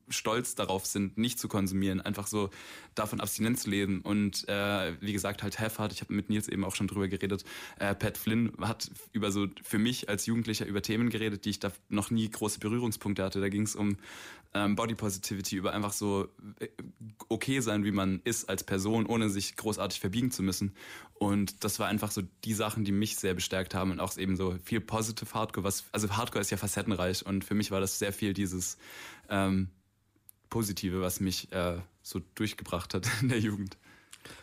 stolz 0.08 0.54
darauf 0.54 0.86
sind, 0.86 1.18
nicht 1.18 1.38
zu 1.38 1.48
konsumieren, 1.48 2.00
einfach 2.00 2.26
so 2.26 2.50
davon 2.94 3.20
abstinent 3.20 3.58
zu 3.58 3.70
leben. 3.70 4.00
Und 4.02 4.48
äh, 4.48 4.94
wie 5.00 5.12
gesagt, 5.12 5.42
halt 5.42 5.58
Heart, 5.58 5.92
ich 5.92 6.00
habe 6.00 6.12
mit 6.12 6.30
Nils 6.30 6.48
eben 6.48 6.64
auch 6.64 6.74
schon 6.74 6.88
drüber 6.88 7.08
geredet. 7.08 7.44
Äh, 7.78 7.94
Pat 7.94 8.18
Flynn 8.18 8.52
hat 8.60 8.90
über 9.12 9.32
so 9.32 9.46
für 9.62 9.78
mich 9.78 10.08
als 10.08 10.26
Jugendlicher 10.26 10.66
über 10.66 10.82
Themen 10.82 11.10
geredet, 11.10 11.44
die 11.44 11.50
ich 11.50 11.58
da 11.58 11.72
noch 11.88 12.10
nie 12.10 12.28
große 12.30 12.58
Berührungspunkte 12.58 13.22
hatte. 13.22 13.40
Da 13.40 13.48
ging 13.48 13.62
es 13.62 13.74
um 13.74 13.96
ähm, 14.54 14.76
Body 14.76 14.94
Positivity, 14.94 15.56
über 15.56 15.72
einfach 15.72 15.92
so 15.92 16.28
äh, 16.60 16.68
okay 17.28 17.60
sein, 17.60 17.84
wie 17.84 17.90
man 17.90 18.20
ist 18.24 18.48
als 18.48 18.64
Person, 18.64 19.06
ohne 19.06 19.30
sich 19.30 19.56
großartig 19.56 20.00
verbiegen 20.00 20.30
zu 20.30 20.42
müssen. 20.42 20.74
Und 21.14 21.64
das 21.64 21.78
war 21.78 21.88
einfach 21.88 22.10
so 22.10 22.22
die 22.44 22.54
Sachen, 22.54 22.84
die 22.84 22.92
mich 22.92 23.16
sehr 23.16 23.34
bestärkt 23.34 23.74
haben 23.74 23.90
und 23.92 24.00
auch 24.00 24.16
eben 24.18 24.36
so 24.36 24.56
viel 24.62 24.80
Positive 24.80 25.32
Hardcore, 25.32 25.64
was, 25.64 25.84
also 25.92 26.10
Hardcore 26.10 26.40
ist 26.40 26.50
ja 26.50 26.56
facettenreich 26.56 27.24
und 27.24 27.44
für 27.44 27.54
mich 27.54 27.70
war 27.70 27.80
das 27.80 27.98
sehr 27.98 28.12
viel 28.12 28.34
dieses 28.34 28.76
ähm, 29.28 29.70
Positive, 30.52 31.00
was 31.00 31.18
mich 31.20 31.50
äh, 31.52 31.78
so 32.02 32.20
durchgebracht 32.34 32.92
hat 32.92 33.08
in 33.22 33.30
der 33.30 33.38
Jugend. 33.38 33.78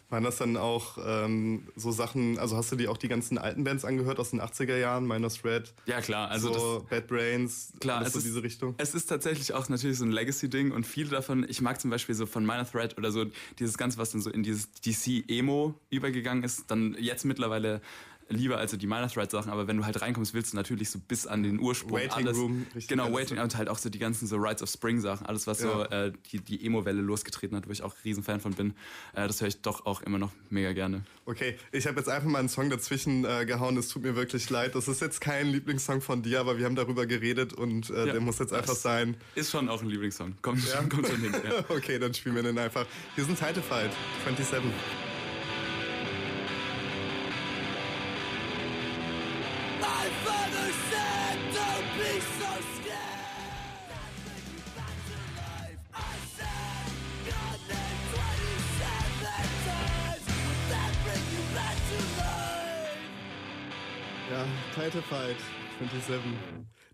Waren 0.09 0.23
das 0.23 0.37
dann 0.37 0.57
auch 0.57 0.97
ähm, 1.05 1.67
so 1.75 1.91
Sachen, 1.91 2.39
also 2.39 2.57
hast 2.57 2.71
du 2.71 2.75
dir 2.75 2.89
auch 2.89 2.97
die 2.97 3.07
ganzen 3.07 3.37
alten 3.37 3.63
Bands 3.63 3.85
angehört 3.85 4.19
aus 4.19 4.31
den 4.31 4.41
80er 4.41 4.75
Jahren, 4.75 5.07
Minus 5.07 5.45
Red? 5.45 5.71
Ja, 5.85 6.01
klar. 6.01 6.31
Also 6.31 6.51
so 6.51 6.87
Bad 6.89 7.05
Brains, 7.07 7.73
klar, 7.79 8.01
es 8.01 8.13
so 8.13 8.17
ist, 8.17 8.25
diese 8.25 8.41
Richtung? 8.41 8.73
Es 8.79 8.95
ist 8.95 9.05
tatsächlich 9.05 9.53
auch 9.53 9.69
natürlich 9.69 9.99
so 9.99 10.05
ein 10.05 10.11
Legacy-Ding 10.11 10.71
und 10.71 10.87
viele 10.87 11.09
davon, 11.09 11.45
ich 11.47 11.61
mag 11.61 11.79
zum 11.79 11.91
Beispiel 11.91 12.15
so 12.15 12.25
von 12.25 12.43
Minor 12.43 12.65
Thread 12.65 12.97
oder 12.97 13.11
so 13.11 13.25
dieses 13.59 13.77
Ganze, 13.77 13.99
was 13.99 14.09
dann 14.09 14.21
so 14.21 14.31
in 14.31 14.41
dieses 14.41 14.71
DC-Emo 14.71 15.75
übergegangen 15.91 16.43
ist, 16.43 16.71
dann 16.71 16.97
jetzt 16.99 17.23
mittlerweile 17.23 17.79
lieber 18.29 18.57
also 18.57 18.77
die 18.77 18.87
Minor 18.87 19.07
Threat 19.07 19.31
Sachen, 19.31 19.51
aber 19.51 19.67
wenn 19.67 19.77
du 19.77 19.85
halt 19.85 20.01
reinkommst, 20.01 20.33
willst 20.33 20.53
du 20.53 20.57
natürlich 20.57 20.89
so 20.89 20.99
bis 20.99 21.27
an 21.27 21.43
den 21.43 21.59
Ursprung 21.59 21.99
Waiting 21.99 22.27
alles. 22.27 22.37
Room, 22.37 22.65
genau, 22.87 23.11
Waiting 23.11 23.39
und 23.39 23.57
halt 23.57 23.69
auch 23.69 23.77
so 23.77 23.89
die 23.89 23.99
ganzen 23.99 24.27
so 24.27 24.37
Rides 24.37 24.61
of 24.61 24.69
Spring 24.69 25.01
Sachen, 25.01 25.25
alles 25.25 25.47
was 25.47 25.61
ja. 25.61 25.71
so 25.71 25.83
äh, 25.85 26.11
die, 26.31 26.39
die 26.39 26.65
Emo-Welle 26.65 27.01
losgetreten 27.01 27.57
hat, 27.57 27.67
wo 27.67 27.71
ich 27.71 27.83
auch 27.83 27.95
riesen 28.05 28.23
Fan 28.23 28.39
von 28.39 28.53
bin. 28.53 28.73
Äh, 29.13 29.27
das 29.27 29.41
höre 29.41 29.47
ich 29.47 29.61
doch 29.61 29.85
auch 29.85 30.01
immer 30.01 30.19
noch 30.19 30.31
mega 30.49 30.73
gerne. 30.73 31.03
Okay, 31.25 31.57
ich 31.71 31.87
habe 31.87 31.97
jetzt 31.97 32.09
einfach 32.09 32.29
mal 32.29 32.39
einen 32.39 32.49
Song 32.49 32.69
dazwischen 32.69 33.25
äh, 33.25 33.45
gehauen, 33.45 33.77
es 33.77 33.89
tut 33.89 34.03
mir 34.03 34.15
wirklich 34.15 34.49
leid. 34.49 34.75
Das 34.75 34.87
ist 34.87 35.01
jetzt 35.01 35.21
kein 35.21 35.47
Lieblingssong 35.47 36.01
von 36.01 36.21
dir, 36.21 36.39
aber 36.39 36.57
wir 36.57 36.65
haben 36.65 36.75
darüber 36.75 37.05
geredet 37.05 37.53
und 37.53 37.89
äh, 37.89 38.07
ja, 38.07 38.13
der 38.13 38.21
muss 38.21 38.39
jetzt 38.39 38.53
einfach 38.53 38.75
sein. 38.75 39.17
Ist 39.35 39.51
schon 39.51 39.69
auch 39.69 39.81
ein 39.81 39.89
Lieblingssong. 39.89 40.35
Kommt, 40.41 40.67
ja? 40.67 40.81
kommt 40.89 41.07
schon 41.07 41.21
hin. 41.21 41.33
Ja. 41.43 41.63
okay, 41.69 41.99
dann 41.99 42.13
spielen 42.13 42.35
wir 42.35 42.43
den 42.43 42.57
einfach. 42.57 42.85
Hier 43.15 43.25
sind 43.25 43.37
Title 43.37 43.63
Fight 43.63 43.91
27. 44.25 44.71
Fight 64.97 65.37
27. 65.79 66.31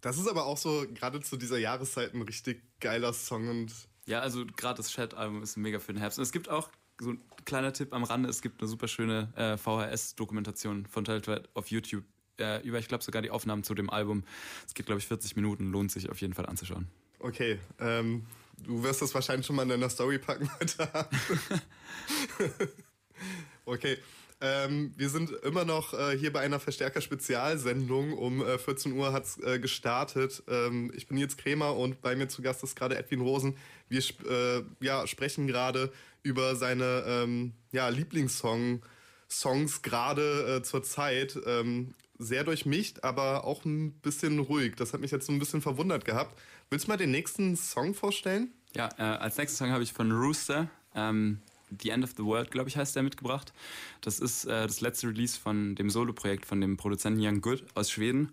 Das 0.02 0.18
ist 0.18 0.28
aber 0.28 0.46
auch 0.46 0.58
so 0.58 0.86
gerade 0.94 1.22
zu 1.22 1.38
dieser 1.38 1.58
Jahreszeit 1.58 2.14
ein 2.14 2.22
richtig 2.22 2.62
geiler 2.80 3.14
Song 3.14 3.48
und 3.48 3.72
ja, 4.06 4.20
also 4.20 4.46
gerade 4.46 4.78
das 4.78 4.92
Chat-Album 4.92 5.42
ist 5.42 5.58
mega 5.58 5.80
für 5.80 5.94
den 5.94 6.00
Herbst. 6.00 6.20
Und 6.20 6.24
es 6.24 6.32
gibt 6.32 6.50
auch 6.50 6.70
so 7.00 7.12
ein 7.12 7.22
kleiner 7.46 7.74
Tipp 7.74 7.94
am 7.94 8.04
Rande, 8.04 8.30
es 8.30 8.42
gibt 8.42 8.62
eine 8.62 8.68
super 8.68 8.88
schöne 8.88 9.34
äh, 9.36 9.58
VHS-Dokumentation 9.58 10.86
von 10.86 11.06
Fight 11.06 11.50
auf 11.56 11.72
YouTube 11.72 12.04
äh, 12.38 12.62
über, 12.68 12.80
ich 12.80 12.88
glaube, 12.88 13.04
sogar 13.04 13.22
die 13.22 13.32
Aufnahmen 13.32 13.64
zu 13.64 13.74
dem 13.74 13.90
Album. 13.90 14.26
Es 14.68 14.74
geht, 14.74 14.86
glaube 14.86 15.00
ich, 15.00 15.08
40 15.08 15.38
Minuten, 15.38 15.72
lohnt 15.72 15.92
sich 15.92 16.10
auf 16.10 16.20
jeden 16.20 16.34
Fall 16.34 16.46
anzuschauen. 16.46 16.88
Okay, 17.20 17.60
ähm, 17.80 18.26
du 18.64 18.84
wirst 18.84 19.02
das 19.02 19.14
wahrscheinlich 19.16 19.46
schon 19.48 19.56
mal 19.56 19.64
in 19.64 19.70
deiner 19.70 19.90
Story 19.90 20.20
packen 20.20 20.50
heute 20.60 21.08
okay, 23.66 23.98
ähm, 24.42 24.94
wir 24.96 25.10
sind 25.10 25.32
immer 25.44 25.66
noch 25.66 25.94
äh, 25.94 26.18
hier 26.18 26.32
bei 26.32 26.42
einer 26.42 26.60
Verstärker-Spezialsendung. 26.60 28.14
Um 28.14 28.42
äh, 28.42 28.58
14 28.58 28.94
Uhr 28.94 29.14
hat's 29.14 29.40
äh, 29.40 29.60
gestartet. 29.60 30.44
Ähm, 30.48 30.92
ich 30.96 31.08
bin 31.08 31.18
jetzt 31.18 31.38
Krämer 31.38 31.76
und 31.76 32.02
bei 32.02 32.16
mir 32.16 32.28
zu 32.28 32.42
Gast 32.42 32.64
ist 32.64 32.76
gerade 32.76 32.98
Edwin 32.98 33.22
Rosen. 33.22 33.58
Wir 33.88 34.02
äh, 34.30 34.64
ja, 34.82 35.08
sprechen 35.08 35.48
gerade 35.48 35.92
über 36.24 36.56
seine 36.56 37.04
ähm, 37.08 37.54
ja, 37.72 37.90
Lieblingssong. 37.90 38.82
Songs 39.30 39.82
gerade 39.82 40.58
äh, 40.58 40.64
zur 40.64 40.84
Zeit. 40.84 41.38
Ähm, 41.46 41.96
sehr 42.18 42.44
durchmischt, 42.44 43.00
aber 43.04 43.44
auch 43.44 43.66
ein 43.66 43.94
bisschen 44.00 44.40
ruhig. 44.40 44.76
Das 44.78 44.94
hat 44.94 45.02
mich 45.02 45.12
jetzt 45.12 45.26
so 45.26 45.34
ein 45.34 45.40
bisschen 45.40 45.62
verwundert 45.62 46.06
gehabt. 46.06 46.40
Willst 46.70 46.88
du 46.88 46.92
mal 46.92 46.98
den 46.98 47.12
nächsten 47.12 47.56
Song 47.58 47.94
vorstellen? 47.94 48.54
Ja, 48.76 48.90
äh, 48.98 49.02
als 49.02 49.38
nächsten 49.38 49.58
Song 49.58 49.72
habe 49.72 49.84
ich 49.84 49.94
von 49.94 50.12
Rooster 50.12 50.70
ähm, 50.94 51.42
The 51.82 51.90
End 51.90 52.04
of 52.04 52.12
the 52.18 52.24
World, 52.24 52.52
glaube 52.52 52.70
ich, 52.70 52.78
heißt 52.78 52.96
der 52.96 53.04
mitgebracht. 53.04 53.54
Das 54.02 54.20
ist 54.20 54.46
äh, 54.46 54.68
das 54.68 54.82
letzte 54.82 55.08
Release 55.08 55.40
von 55.40 55.76
dem 55.76 55.90
Solo-Projekt 55.90 56.46
von 56.46 56.62
dem 56.62 56.78
Produzenten 56.78 57.20
Young 57.22 57.42
Good 57.42 57.64
aus 57.74 57.90
Schweden. 57.90 58.32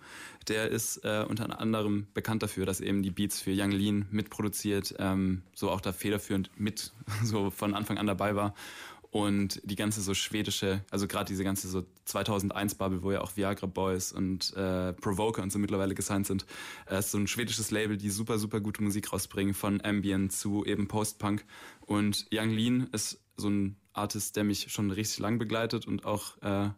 Der 0.49 0.69
ist 0.69 0.99
äh, 1.05 1.25
unter 1.29 1.61
anderem 1.61 2.07
bekannt 2.15 2.43
dafür, 2.43 2.67
dass 2.67 2.81
eben 2.81 3.03
die 3.03 3.11
Beats 3.11 3.41
für 3.41 3.53
Young 3.55 3.71
Lean 3.71 4.07
mitproduziert, 4.11 4.95
ähm, 4.99 5.43
so 5.55 5.71
auch 5.71 5.81
da 5.81 5.93
federführend 5.93 6.51
mit 6.59 6.93
so 7.25 7.51
von 7.51 7.75
Anfang 7.75 7.99
an 7.99 8.07
dabei 8.07 8.35
war 8.35 8.55
und 9.13 9.61
die 9.65 9.77
ganze 9.77 10.01
so 10.01 10.15
schwedische, 10.15 10.83
also 10.91 11.07
gerade 11.07 11.27
diese 11.27 11.45
ganze 11.45 11.69
so 11.69 11.85
2001-Bubble, 12.09 13.03
wo 13.03 13.13
ja 13.13 13.21
auch 13.21 13.37
Viagra 13.37 13.67
Boys 13.67 14.11
und 14.11 14.57
äh, 14.57 14.95
Provoker 14.95 15.43
und 15.43 15.53
so 15.53 15.59
mittlerweile 15.59 15.95
gesigned 15.95 16.27
sind, 16.27 16.47
äh, 16.91 16.99
ist 16.99 17.11
so 17.11 17.19
ein 17.19 17.27
schwedisches 17.27 17.71
Label, 17.71 17.99
die 17.99 18.09
super, 18.09 18.39
super 18.39 18.61
gute 18.61 18.83
Musik 18.83 19.13
rausbringen, 19.13 19.53
von 19.53 19.83
Ambient 19.85 20.33
zu 20.33 20.65
eben 20.65 20.89
Post-Punk. 20.89 21.45
Und 21.83 22.27
Young 22.33 22.51
Lean 22.51 22.89
ist 22.93 23.22
so 23.37 23.49
ein 23.49 23.77
Artist, 23.93 24.37
der 24.37 24.45
mich 24.45 24.73
schon 24.73 24.91
richtig 24.91 25.19
lang 25.19 25.39
begleitet 25.39 25.87
und 25.87 26.05
auch, 26.05 26.41
äh, 26.43 26.71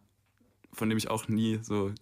von 0.73 0.89
dem 0.89 0.97
ich 0.97 1.09
auch 1.09 1.27
nie 1.27 1.59
so, 1.61 1.93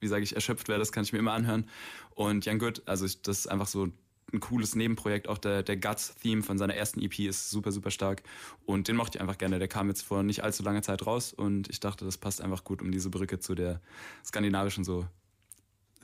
wie 0.00 0.08
sage 0.08 0.24
ich, 0.24 0.34
erschöpft 0.34 0.68
werde, 0.68 0.80
das 0.80 0.92
kann 0.92 1.04
ich 1.04 1.12
mir 1.12 1.18
immer 1.18 1.32
anhören. 1.32 1.68
Und 2.14 2.46
Young 2.46 2.58
Good, 2.58 2.82
also 2.86 3.04
ich, 3.04 3.22
das 3.22 3.40
ist 3.40 3.46
einfach 3.46 3.66
so 3.66 3.88
ein 4.32 4.40
cooles 4.40 4.74
Nebenprojekt. 4.74 5.28
Auch 5.28 5.38
der, 5.38 5.62
der 5.62 5.76
Guts-Theme 5.76 6.42
von 6.42 6.58
seiner 6.58 6.74
ersten 6.74 7.00
EP 7.00 7.18
ist 7.20 7.50
super, 7.50 7.72
super 7.72 7.90
stark. 7.90 8.22
Und 8.64 8.88
den 8.88 8.96
mochte 8.96 9.18
ich 9.18 9.20
einfach 9.20 9.38
gerne. 9.38 9.58
Der 9.58 9.68
kam 9.68 9.88
jetzt 9.88 10.02
vor 10.02 10.22
nicht 10.22 10.42
allzu 10.42 10.62
langer 10.62 10.82
Zeit 10.82 11.06
raus 11.06 11.32
und 11.32 11.68
ich 11.68 11.80
dachte, 11.80 12.04
das 12.04 12.18
passt 12.18 12.40
einfach 12.40 12.64
gut 12.64 12.82
um 12.82 12.90
diese 12.90 13.10
Brücke 13.10 13.38
zu 13.38 13.54
der 13.54 13.80
skandinavischen 14.24 14.84
so 14.84 15.06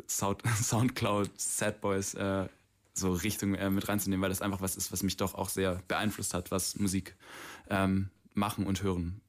Sound, 0.07 0.43
Soundcloud, 0.63 1.31
Sad 1.37 1.81
Boys 1.81 2.15
äh, 2.15 2.49
so 2.99 3.13
Richtung 3.13 3.55
äh, 3.55 3.71
mit 3.71 3.89
reinzunehmen, 3.89 4.23
weil 4.23 4.31
das 4.31 4.43
einfach 4.43 4.61
was 4.61 4.77
ist, 4.77 4.93
was 4.93 5.03
mich 5.03 5.17
doch 5.17 5.35
auch 5.35 5.49
sehr 5.49 5.83
beeinflusst 5.89 6.35
hat, 6.35 6.51
was 6.51 6.77
Musik 6.77 7.17
ähm, 7.71 8.11
machen 8.35 8.67
und 8.67 8.83
hören 8.83 9.21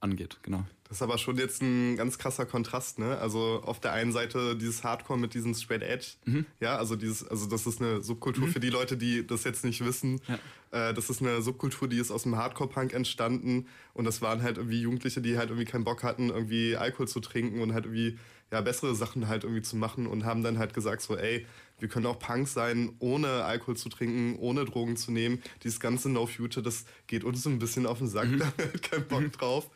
angeht, 0.00 0.38
genau. 0.42 0.64
Das 0.88 0.96
ist 0.96 1.02
aber 1.02 1.18
schon 1.18 1.36
jetzt 1.36 1.62
ein 1.62 1.96
ganz 1.96 2.18
krasser 2.18 2.46
Kontrast, 2.46 2.98
ne? 2.98 3.18
Also 3.18 3.62
auf 3.64 3.78
der 3.78 3.92
einen 3.92 4.12
Seite 4.12 4.56
dieses 4.56 4.82
Hardcore 4.82 5.18
mit 5.18 5.34
diesem 5.34 5.54
Straight 5.54 5.82
Edge, 5.82 6.14
mhm. 6.24 6.46
ja, 6.58 6.76
also 6.76 6.96
dieses, 6.96 7.26
also 7.28 7.46
das 7.46 7.66
ist 7.66 7.80
eine 7.80 8.02
Subkultur 8.02 8.48
mhm. 8.48 8.50
für 8.50 8.58
die 8.58 8.70
Leute, 8.70 8.96
die 8.96 9.24
das 9.24 9.44
jetzt 9.44 9.64
nicht 9.64 9.84
wissen. 9.84 10.20
Ja. 10.26 10.88
Äh, 10.88 10.94
das 10.94 11.08
ist 11.08 11.20
eine 11.20 11.42
Subkultur, 11.42 11.86
die 11.86 11.98
ist 11.98 12.10
aus 12.10 12.24
dem 12.24 12.36
Hardcore-Punk 12.36 12.92
entstanden 12.92 13.68
und 13.94 14.04
das 14.04 14.20
waren 14.20 14.42
halt 14.42 14.56
irgendwie 14.56 14.80
Jugendliche, 14.80 15.20
die 15.20 15.38
halt 15.38 15.50
irgendwie 15.50 15.66
keinen 15.66 15.84
Bock 15.84 16.02
hatten, 16.02 16.30
irgendwie 16.30 16.76
Alkohol 16.76 17.06
zu 17.06 17.20
trinken 17.20 17.60
und 17.60 17.72
halt 17.72 17.84
irgendwie 17.84 18.18
ja 18.52 18.60
bessere 18.60 18.94
Sachen 18.94 19.28
halt 19.28 19.44
irgendwie 19.44 19.62
zu 19.62 19.76
machen 19.76 20.06
und 20.06 20.24
haben 20.24 20.42
dann 20.42 20.58
halt 20.58 20.74
gesagt 20.74 21.02
so, 21.02 21.16
ey, 21.16 21.46
wir 21.78 21.88
können 21.88 22.06
auch 22.06 22.18
Punk 22.18 22.48
sein, 22.48 22.94
ohne 22.98 23.44
Alkohol 23.44 23.76
zu 23.76 23.88
trinken, 23.88 24.36
ohne 24.38 24.64
Drogen 24.64 24.96
zu 24.96 25.12
nehmen. 25.12 25.42
Dieses 25.62 25.80
ganze 25.80 26.10
No 26.10 26.26
Future, 26.26 26.62
das 26.62 26.84
geht 27.06 27.24
uns 27.24 27.42
so 27.42 27.50
ein 27.50 27.58
bisschen 27.58 27.86
auf 27.86 27.98
den 27.98 28.08
Sack, 28.08 28.28
mhm. 28.28 28.38
da 28.40 28.46
hat 28.46 28.82
keinen 28.82 29.08
Bock 29.08 29.22
mhm. 29.22 29.32
drauf. 29.32 29.70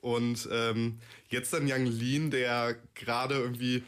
Und 0.00 0.48
ähm, 0.52 0.98
jetzt 1.28 1.52
dann 1.52 1.70
Young 1.70 1.86
Lean, 1.86 2.30
der 2.30 2.76
gerade 2.94 3.34
irgendwie, 3.34 3.82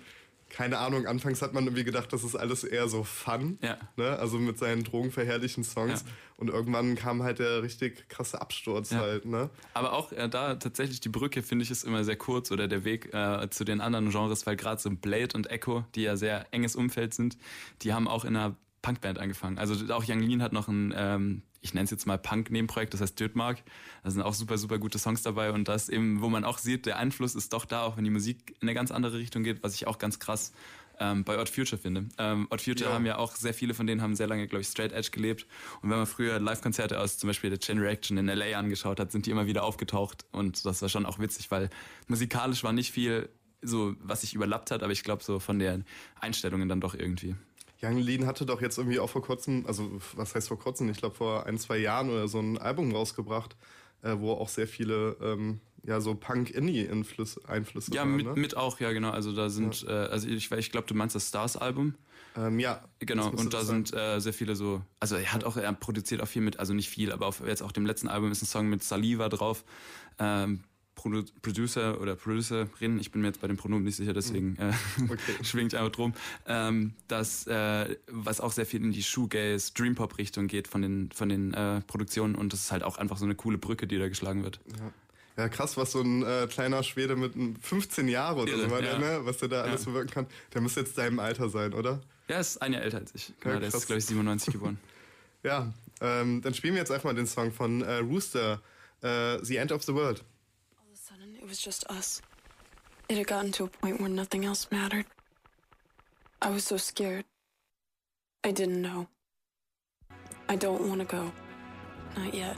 keine 0.51 0.79
Ahnung, 0.79 1.07
anfangs 1.07 1.43
hat 1.43 1.53
man 1.53 1.65
irgendwie 1.65 1.85
gedacht, 1.85 2.13
das 2.13 2.25
ist 2.25 2.35
alles 2.35 2.65
eher 2.65 2.89
so 2.89 3.05
Fun. 3.05 3.59
Ja. 3.63 3.77
Ne? 3.97 4.19
Also 4.19 4.39
mit 4.39 4.59
seinen 4.59 4.85
drogenverherrlichen 4.85 5.65
Songs. 5.65 6.05
Ja. 6.07 6.13
Und 6.37 6.49
irgendwann 6.49 6.95
kam 6.95 7.23
halt 7.23 7.39
der 7.39 7.63
richtig 7.63 8.09
krasse 8.09 8.41
Absturz 8.41 8.91
ja. 8.91 9.01
halt. 9.01 9.25
Ne? 9.25 9.51
Aber 9.75 9.93
auch 9.93 10.13
äh, 10.13 10.29
da 10.29 10.55
tatsächlich 10.55 11.01
die 11.01 11.09
Brücke, 11.09 11.43
finde 11.43 11.65
ich, 11.65 11.71
ist 11.71 11.85
immer 11.85 12.05
sehr 12.05 12.17
kurz 12.17 12.51
oder 12.51 12.69
der 12.69 12.85
Weg 12.85 13.13
äh, 13.13 13.49
zu 13.51 13.65
den 13.65 13.81
anderen 13.81 14.11
Genres, 14.11 14.47
weil 14.47 14.57
gerade 14.57 14.81
so 14.81 14.91
Blade 14.91 15.35
und 15.35 15.51
Echo, 15.51 15.85
die 15.95 16.03
ja 16.03 16.17
sehr 16.17 16.47
enges 16.53 16.77
Umfeld 16.77 17.15
sind, 17.15 17.37
die 17.83 17.93
haben 17.93 18.09
auch 18.09 18.25
in 18.25 18.37
einer 18.37 18.57
Punkband 18.83 19.19
angefangen. 19.19 19.59
Also 19.59 19.93
auch 19.93 20.05
Young 20.09 20.21
Lean 20.21 20.43
hat 20.43 20.53
noch 20.53 20.69
ein, 20.69 20.95
ähm, 20.97 21.43
ich 21.61 21.75
nenne 21.75 21.85
es 21.85 21.91
jetzt 21.91 22.07
mal 22.07 22.19
Punk-Nebenprojekt, 22.19 22.95
das 22.95 23.01
heißt 23.01 23.19
Dirtmark. 23.19 23.63
Da 24.05 24.11
sind 24.11 24.23
auch 24.23 24.35
super, 24.35 24.59
super 24.59 24.79
gute 24.79 24.99
Songs 24.99 25.23
dabei 25.23 25.53
und 25.53 25.69
das 25.69 25.89
eben, 25.89 26.21
wo 26.21 26.29
man 26.29 26.45
auch 26.45 26.59
sieht, 26.59 26.87
der 26.87 26.99
Einfluss 26.99 27.35
ist 27.35 27.53
doch 27.53 27.65
da, 27.65 27.83
auch 27.83 27.97
wenn 27.97 28.05
die 28.05 28.11
Musik 28.11 28.55
in 28.61 28.69
eine 28.69 28.75
ganz 28.75 28.91
andere 28.91 29.19
Richtung 29.19 29.43
geht, 29.43 29.63
was 29.63 29.75
ich 29.75 29.87
auch 29.87 29.99
ganz 29.99 30.19
krass 30.19 30.53
ähm, 31.01 31.25
bei 31.25 31.39
Odd 31.39 31.51
Future 31.51 31.81
finde. 31.81 32.07
Ähm, 32.19 32.47
Odd 32.51 32.63
Future 32.63 32.91
ja. 32.91 32.95
haben 32.95 33.07
ja 33.07 33.19
auch 33.19 33.35
sehr 33.35 33.55
viele 33.55 33.75
von 33.75 33.87
denen 33.87 34.03
haben 34.03 34.15
sehr 34.15 34.27
lange, 34.27 34.47
glaube 34.47 34.63
ich, 34.63 34.69
Straight 34.69 34.93
Edge 34.93 35.11
gelebt. 35.11 35.47
Und 35.83 35.91
wenn 35.91 35.99
man 35.99 36.07
früher 36.07 36.39
Live-Konzerte 36.41 37.01
aus 37.01 37.19
zum 37.19 37.29
Beispiel 37.29 37.51
der 37.51 37.59
Chain 37.59 37.79
Reaction 37.79 38.17
in 38.17 38.27
LA 38.27 38.59
angeschaut 38.59 39.01
hat, 39.01 39.13
sind 39.13 39.27
die 39.27 39.31
immer 39.31 39.47
wieder 39.47 39.65
aufgetaucht 39.65 40.27
und 40.33 40.65
das 40.65 40.83
war 40.83 40.89
schon 40.89 41.07
auch 41.07 41.19
witzig, 41.19 41.51
weil 41.51 41.71
musikalisch 42.07 42.65
war 42.65 42.73
nicht 42.73 42.93
viel 42.93 43.29
so, 43.61 43.95
was 44.01 44.21
sich 44.21 44.35
überlappt 44.35 44.71
hat, 44.71 44.83
aber 44.83 44.93
ich 44.93 45.03
glaube 45.03 45.25
so 45.25 45.41
von 45.41 45.59
den 45.59 45.85
Einstellungen 46.21 46.69
dann 46.69 46.81
doch 46.81 46.95
irgendwie. 46.95 47.35
Young 47.83 47.99
Lean 47.99 48.27
hatte 48.27 48.45
doch 48.45 48.61
jetzt 48.61 48.79
irgendwie 48.79 48.99
auch 48.99 49.11
vor 49.11 49.23
kurzem, 49.23 49.65
also 49.67 49.91
was 50.15 50.35
heißt 50.35 50.49
vor 50.49 50.59
kurzem, 50.59 50.89
ich 50.89 50.99
glaube 50.99 51.15
vor 51.15 51.47
ein, 51.47 51.59
zwei 51.59 51.79
Jahren 51.79 52.11
oder 52.11 52.27
so 52.29 52.41
ein 52.41 52.59
Album 52.59 52.93
rausgebracht, 52.93 53.57
äh, 54.03 54.17
wo 54.19 54.33
auch 54.33 54.49
sehr 54.49 54.67
viele 54.67 55.17
ähm, 55.23 55.61
ja 55.85 56.01
so 56.01 56.15
Punk-Indie-Einflüsse 56.15 57.41
Ja, 57.93 58.03
waren, 58.03 58.17
mit, 58.17 58.27
ne? 58.27 58.33
mit 58.35 58.57
auch, 58.57 58.81
ja 58.81 58.93
genau. 58.93 59.11
Also 59.11 59.33
da 59.33 59.49
sind, 59.49 59.85
äh, 59.89 59.91
also 59.91 60.29
ich, 60.29 60.51
ich 60.51 60.71
glaube, 60.71 60.87
du 60.87 60.95
meinst 60.95 61.15
das 61.15 61.29
Stars-Album. 61.29 61.95
Ähm, 62.37 62.59
ja, 62.59 62.85
Genau, 63.01 63.29
und 63.31 63.55
da 63.55 63.65
sind 63.65 63.93
äh, 63.95 64.21
sehr 64.21 64.33
viele 64.33 64.55
so, 64.55 64.83
also 65.01 65.17
er 65.17 65.33
hat 65.33 65.45
auch, 65.45 65.57
er 65.57 65.73
produziert 65.73 66.21
auch 66.21 66.29
viel 66.29 66.43
mit, 66.43 66.59
also 66.59 66.75
nicht 66.75 66.89
viel, 66.89 67.13
aber 67.13 67.27
auf 67.27 67.43
jetzt 67.47 67.63
auch 67.63 67.73
dem 67.73 67.87
letzten 67.87 68.09
Album 68.09 68.31
ist 68.31 68.43
ein 68.43 68.47
Song 68.47 68.69
mit 68.69 68.83
Saliva 68.83 69.29
drauf. 69.29 69.65
Ähm, 70.19 70.65
Produ 70.99 71.23
Producer 71.43 72.01
oder 72.01 72.17
Producerin, 72.17 72.99
ich 72.99 73.13
bin 73.13 73.21
mir 73.23 73.29
jetzt 73.29 73.41
bei 73.41 73.47
den 73.47 73.57
Pronomen 73.57 73.85
nicht 73.85 73.95
sicher, 73.97 74.13
deswegen 74.13 74.57
äh, 74.57 74.73
Okay. 75.05 75.33
schwingt 75.45 75.75
einfach 75.75 75.93
drum, 75.93 76.13
ähm, 76.47 76.93
das, 77.07 77.47
äh, 77.47 77.97
was 78.11 78.41
auch 78.41 78.51
sehr 78.53 78.67
viel 78.67 78.83
in 78.83 78.91
die 78.91 79.03
Shoegaze, 79.05 79.73
Dreampop-Richtung 79.75 80.49
geht 80.49 80.67
von 80.67 80.83
den, 80.83 81.11
von 81.13 81.29
den 81.29 81.55
äh, 81.55 81.81
Produktionen 81.83 82.35
und 82.35 82.53
das 82.53 82.61
ist 82.65 82.73
halt 82.73 82.83
auch 82.83 82.99
einfach 82.99 83.17
so 83.17 83.25
eine 83.25 83.37
coole 83.37 83.59
Brücke, 83.59 83.87
die 83.87 83.97
da 83.99 84.09
geschlagen 84.09 84.43
wird. 84.43 84.59
Ja, 85.37 85.49
krass, 85.49 85.77
was 85.77 85.93
so 85.93 86.01
ein 86.03 86.25
äh, 86.25 86.49
kleiner 86.51 86.83
Schwede 86.83 87.15
mit 87.15 87.37
einem 87.37 87.55
15 87.55 88.09
Jahre 88.09 88.41
oder 88.41 88.59
so 88.59 88.71
war, 88.73 88.83
der, 88.83 88.95
ja. 88.95 88.99
ne? 88.99 89.21
was 89.23 89.39
der 89.39 89.49
da 89.49 89.63
alles 89.63 89.85
Ja. 89.85 89.93
bewirken 89.93 90.11
kann. 90.11 90.27
Der 90.53 90.61
müsste 90.61 90.81
jetzt 90.81 90.99
deinem 90.99 91.21
Alter 91.21 91.49
sein, 91.49 91.75
oder? 91.75 92.01
Ja, 92.29 92.35
er 92.35 92.41
ist 92.41 92.61
ein 92.61 92.73
Jahr 92.73 92.83
älter 92.83 92.99
als 92.99 93.15
ich. 93.15 93.33
Genau, 93.39 93.55
Ja, 93.55 93.61
der 93.61 93.69
ist, 93.69 93.87
glaube 93.87 94.01
ich, 94.01 94.07
97 94.07 94.53
geboren. 94.53 94.79
Ja, 95.45 95.73
ähm, 96.01 96.43
dann 96.43 96.53
spielen 96.55 96.75
wir 96.75 96.81
jetzt 96.81 96.91
einfach 96.91 97.05
mal 97.05 97.15
den 97.15 97.29
Song 97.29 97.53
von 97.53 97.81
äh, 97.83 97.99
Rooster, 97.99 98.61
äh, 99.03 99.39
The 99.45 99.57
End 99.59 99.71
of 99.71 99.85
the 99.85 99.95
World. 99.95 100.25
It 101.21 101.49
was 101.49 101.59
just 101.59 101.85
us. 101.91 102.23
It 103.09 103.17
had 103.17 103.27
gotten 103.27 103.51
to 103.53 103.65
a 103.65 103.69
point 103.69 104.01
where 104.01 104.09
nothing 104.09 104.45
else 104.45 104.69
mattered. 104.71 105.07
I 106.41 106.51
was 106.51 106.63
so 106.65 106.77
scared. 106.77 107.25
I 108.45 108.53
didn't 108.53 108.81
know. 108.81 109.09
I 110.49 110.55
don't 110.55 110.89
want 110.89 111.01
to 111.01 111.07
go. 111.07 111.33
Not 112.17 112.35
yet. 112.35 112.57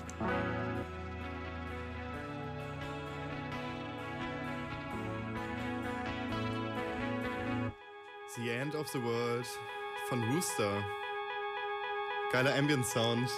The 8.37 8.51
End 8.51 8.75
of 8.75 8.93
the 8.93 9.01
World 9.01 9.47
von 10.11 10.21
Rooster. 10.35 10.85
Geiler 12.31 12.51
Ambient 12.51 12.85
Sound. 12.85 13.29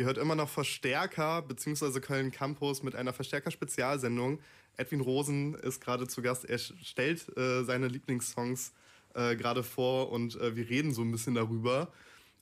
Ihr 0.00 0.06
hört 0.06 0.16
immer 0.16 0.34
noch 0.34 0.48
Verstärker 0.48 1.42
bzw. 1.42 2.00
Köln 2.00 2.30
Campus 2.30 2.82
mit 2.82 2.96
einer 2.96 3.12
Verstärker-Spezialsendung. 3.12 4.40
Edwin 4.78 5.02
Rosen 5.02 5.52
ist 5.56 5.78
gerade 5.82 6.08
zu 6.08 6.22
Gast. 6.22 6.46
Er 6.46 6.56
stellt 6.56 7.36
äh, 7.36 7.64
seine 7.64 7.86
Lieblingssongs 7.86 8.72
äh, 9.12 9.36
gerade 9.36 9.62
vor 9.62 10.10
und 10.10 10.40
äh, 10.40 10.56
wir 10.56 10.70
reden 10.70 10.94
so 10.94 11.02
ein 11.02 11.12
bisschen 11.12 11.34
darüber. 11.34 11.92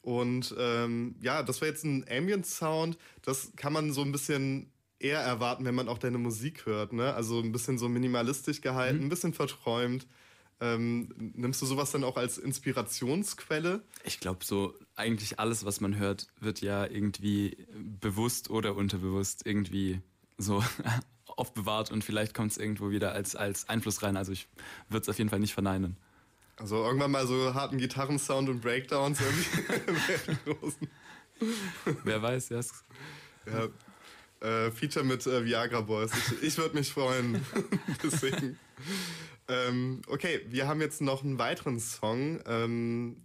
Und 0.02 0.54
ähm, 0.56 1.16
ja, 1.20 1.42
das 1.42 1.60
war 1.60 1.66
jetzt 1.66 1.82
ein 1.82 2.04
Ambient 2.08 2.46
Sound. 2.46 2.96
Das 3.22 3.50
kann 3.56 3.72
man 3.72 3.92
so 3.92 4.02
ein 4.02 4.12
bisschen 4.12 4.70
eher 5.00 5.18
erwarten, 5.18 5.64
wenn 5.64 5.74
man 5.74 5.88
auch 5.88 5.98
deine 5.98 6.18
Musik 6.18 6.64
hört. 6.64 6.92
Ne? 6.92 7.12
Also 7.12 7.40
ein 7.40 7.50
bisschen 7.50 7.76
so 7.76 7.88
minimalistisch 7.88 8.60
gehalten, 8.60 9.02
ein 9.02 9.08
bisschen 9.08 9.34
verträumt. 9.34 10.06
Ähm, 10.60 11.08
nimmst 11.16 11.62
du 11.62 11.66
sowas 11.66 11.92
dann 11.92 12.02
auch 12.02 12.16
als 12.16 12.36
Inspirationsquelle? 12.36 13.82
Ich 14.04 14.18
glaube, 14.18 14.44
so 14.44 14.74
eigentlich 14.96 15.38
alles, 15.38 15.64
was 15.64 15.80
man 15.80 15.96
hört, 15.96 16.26
wird 16.40 16.60
ja 16.60 16.84
irgendwie 16.84 17.66
bewusst 18.00 18.50
oder 18.50 18.74
unterbewusst 18.74 19.46
irgendwie 19.46 20.00
so 20.36 20.64
aufbewahrt 21.26 21.92
und 21.92 22.02
vielleicht 22.02 22.34
kommt 22.34 22.52
es 22.52 22.58
irgendwo 22.58 22.90
wieder 22.90 23.12
als, 23.12 23.36
als 23.36 23.68
Einfluss 23.68 24.02
rein. 24.02 24.16
Also 24.16 24.32
ich 24.32 24.48
würde 24.88 25.02
es 25.02 25.08
auf 25.08 25.18
jeden 25.18 25.30
Fall 25.30 25.38
nicht 25.38 25.54
verneinen. 25.54 25.96
Also 26.56 26.84
irgendwann 26.84 27.12
mal 27.12 27.26
so 27.26 27.54
harten 27.54 27.78
Gitarrensound 27.78 28.48
und 28.48 28.60
Breakdowns 28.60 29.20
irgendwie. 29.20 30.36
Wer 32.04 32.20
weiß, 32.20 32.48
ja. 32.48 32.60
ja. 33.46 33.68
Äh, 34.40 34.70
Feature 34.70 35.04
mit 35.04 35.26
äh, 35.26 35.44
Viagra 35.44 35.80
Boys. 35.80 36.12
Ich, 36.14 36.42
ich 36.42 36.58
würde 36.58 36.76
mich 36.76 36.92
freuen. 36.92 37.44
Deswegen. 38.02 38.58
Ähm, 39.48 40.02
okay, 40.08 40.40
wir 40.48 40.68
haben 40.68 40.80
jetzt 40.80 41.00
noch 41.00 41.24
einen 41.24 41.38
weiteren 41.38 41.80
Song. 41.80 42.40
Ähm, 42.46 43.16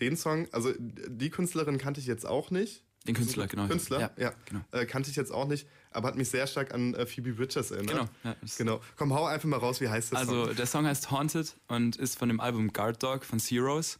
den 0.00 0.16
Song, 0.16 0.48
also 0.52 0.72
die 0.78 1.30
Künstlerin 1.30 1.78
kannte 1.78 2.00
ich 2.00 2.06
jetzt 2.06 2.26
auch 2.26 2.50
nicht. 2.50 2.82
Den 3.06 3.14
Künstler, 3.14 3.46
genau. 3.46 3.66
Künstler, 3.66 4.00
ja. 4.00 4.10
Ja, 4.16 4.32
genau. 4.44 4.60
Äh, 4.72 4.84
kannte 4.84 5.10
ich 5.10 5.16
jetzt 5.16 5.32
auch 5.32 5.46
nicht, 5.46 5.66
aber 5.90 6.08
hat 6.08 6.16
mich 6.16 6.28
sehr 6.28 6.46
stark 6.46 6.74
an 6.74 6.94
äh, 6.94 7.06
Phoebe 7.06 7.32
Bridgers 7.32 7.70
erinnert. 7.70 7.96
Genau, 7.96 8.08
ja, 8.24 8.36
genau. 8.58 8.80
Komm, 8.96 9.14
hau 9.14 9.24
einfach 9.24 9.48
mal 9.48 9.58
raus, 9.58 9.80
wie 9.80 9.88
heißt 9.88 10.12
das 10.12 10.18
Also 10.20 10.46
Song? 10.46 10.56
der 10.56 10.66
Song 10.66 10.86
heißt 10.86 11.10
Haunted 11.10 11.56
und 11.68 11.96
ist 11.96 12.18
von 12.18 12.28
dem 12.28 12.40
Album 12.40 12.72
Guard 12.72 13.02
Dog 13.02 13.24
von 13.24 13.40
Zeros. 13.40 13.98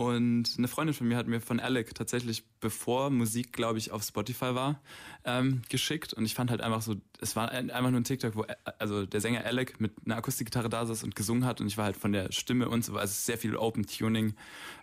Und 0.00 0.54
eine 0.56 0.66
Freundin 0.66 0.94
von 0.94 1.08
mir 1.08 1.18
hat 1.18 1.26
mir 1.26 1.42
von 1.42 1.60
Alec 1.60 1.94
tatsächlich, 1.94 2.42
bevor 2.60 3.10
Musik, 3.10 3.52
glaube 3.52 3.76
ich, 3.76 3.90
auf 3.90 4.02
Spotify 4.02 4.54
war, 4.54 4.80
ähm, 5.26 5.60
geschickt. 5.68 6.14
Und 6.14 6.24
ich 6.24 6.34
fand 6.34 6.50
halt 6.50 6.62
einfach 6.62 6.80
so, 6.80 6.96
es 7.20 7.36
war 7.36 7.50
ein- 7.50 7.70
einfach 7.70 7.90
nur 7.90 8.00
ein 8.00 8.04
TikTok, 8.04 8.34
wo 8.34 8.44
äh, 8.44 8.54
also 8.78 9.04
der 9.04 9.20
Sänger 9.20 9.44
Alec 9.44 9.78
mit 9.78 9.92
einer 10.06 10.16
Akustikgitarre 10.16 10.70
da 10.70 10.86
saß 10.86 11.04
und 11.04 11.16
gesungen 11.16 11.44
hat. 11.44 11.60
Und 11.60 11.66
ich 11.66 11.76
war 11.76 11.84
halt 11.84 11.98
von 11.98 12.12
der 12.12 12.32
Stimme 12.32 12.70
und 12.70 12.82
so, 12.82 12.96
also 12.96 13.12
sehr 13.12 13.36
viel 13.36 13.54
Open 13.56 13.84
Tuning 13.84 14.32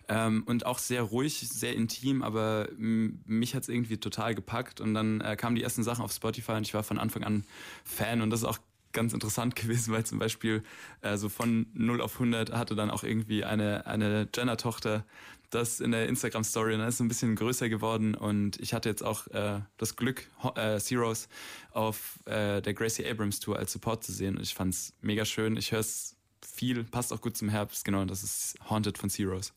ähm, 0.07 0.43
und 0.45 0.67
auch 0.67 0.77
sehr 0.77 1.01
ruhig, 1.01 1.49
sehr 1.49 1.73
intim, 1.73 2.21
aber 2.21 2.69
mich 2.77 3.55
hat's 3.55 3.69
irgendwie 3.69 3.97
total 3.97 4.35
gepackt. 4.35 4.81
Und 4.81 4.93
dann 4.93 5.21
äh, 5.21 5.35
kamen 5.35 5.55
die 5.55 5.63
ersten 5.63 5.81
Sachen 5.81 6.05
auf 6.05 6.11
Spotify 6.11 6.51
und 6.51 6.67
ich 6.67 6.75
war 6.75 6.83
von 6.83 6.99
Anfang 6.99 7.23
an 7.23 7.43
Fan. 7.83 8.21
Und 8.21 8.29
das 8.29 8.41
ist 8.41 8.45
auch 8.45 8.59
ganz 8.97 9.13
interessant 9.13 9.55
gewesen, 9.61 9.93
weil 9.93 10.05
zum 10.05 10.19
Beispiel 10.19 10.63
äh, 11.01 11.15
so 11.15 11.29
von 11.29 11.67
0 11.73 12.01
auf 12.01 12.15
100 12.15 12.51
hatte 12.51 12.75
dann 12.75 12.89
auch 12.89 13.03
irgendwie 13.03 13.45
eine, 13.45 13.85
eine 13.85 14.27
Jenner-Tochter 14.35 15.05
das 15.49 15.79
in 15.79 15.91
der 15.91 16.07
Instagram-Story 16.07 16.73
und 16.73 16.79
dann 16.79 16.89
ist 16.89 16.97
so 16.97 17.03
ein 17.03 17.07
bisschen 17.07 17.35
größer 17.35 17.69
geworden 17.69 18.15
und 18.15 18.59
ich 18.59 18.73
hatte 18.73 18.89
jetzt 18.89 19.01
auch 19.01 19.27
äh, 19.27 19.61
das 19.77 19.95
Glück, 19.95 20.27
äh, 20.55 20.77
Zeros 20.79 21.29
auf 21.71 22.19
äh, 22.25 22.61
der 22.61 22.73
Gracie 22.73 23.05
Abrams 23.05 23.39
Tour 23.39 23.57
als 23.57 23.71
Support 23.71 24.03
zu 24.03 24.11
sehen 24.11 24.35
und 24.35 24.43
ich 24.43 24.53
fand's 24.53 24.93
mega 25.01 25.23
schön. 25.23 25.55
Ich 25.55 25.71
höre 25.71 25.79
es 25.79 26.17
viel, 26.45 26.83
passt 26.83 27.13
auch 27.13 27.21
gut 27.21 27.37
zum 27.37 27.47
Herbst, 27.49 27.85
genau, 27.85 28.01
und 28.01 28.11
das 28.11 28.23
ist 28.23 28.55
Haunted 28.69 28.97
von 28.97 29.09
Zeros. 29.09 29.53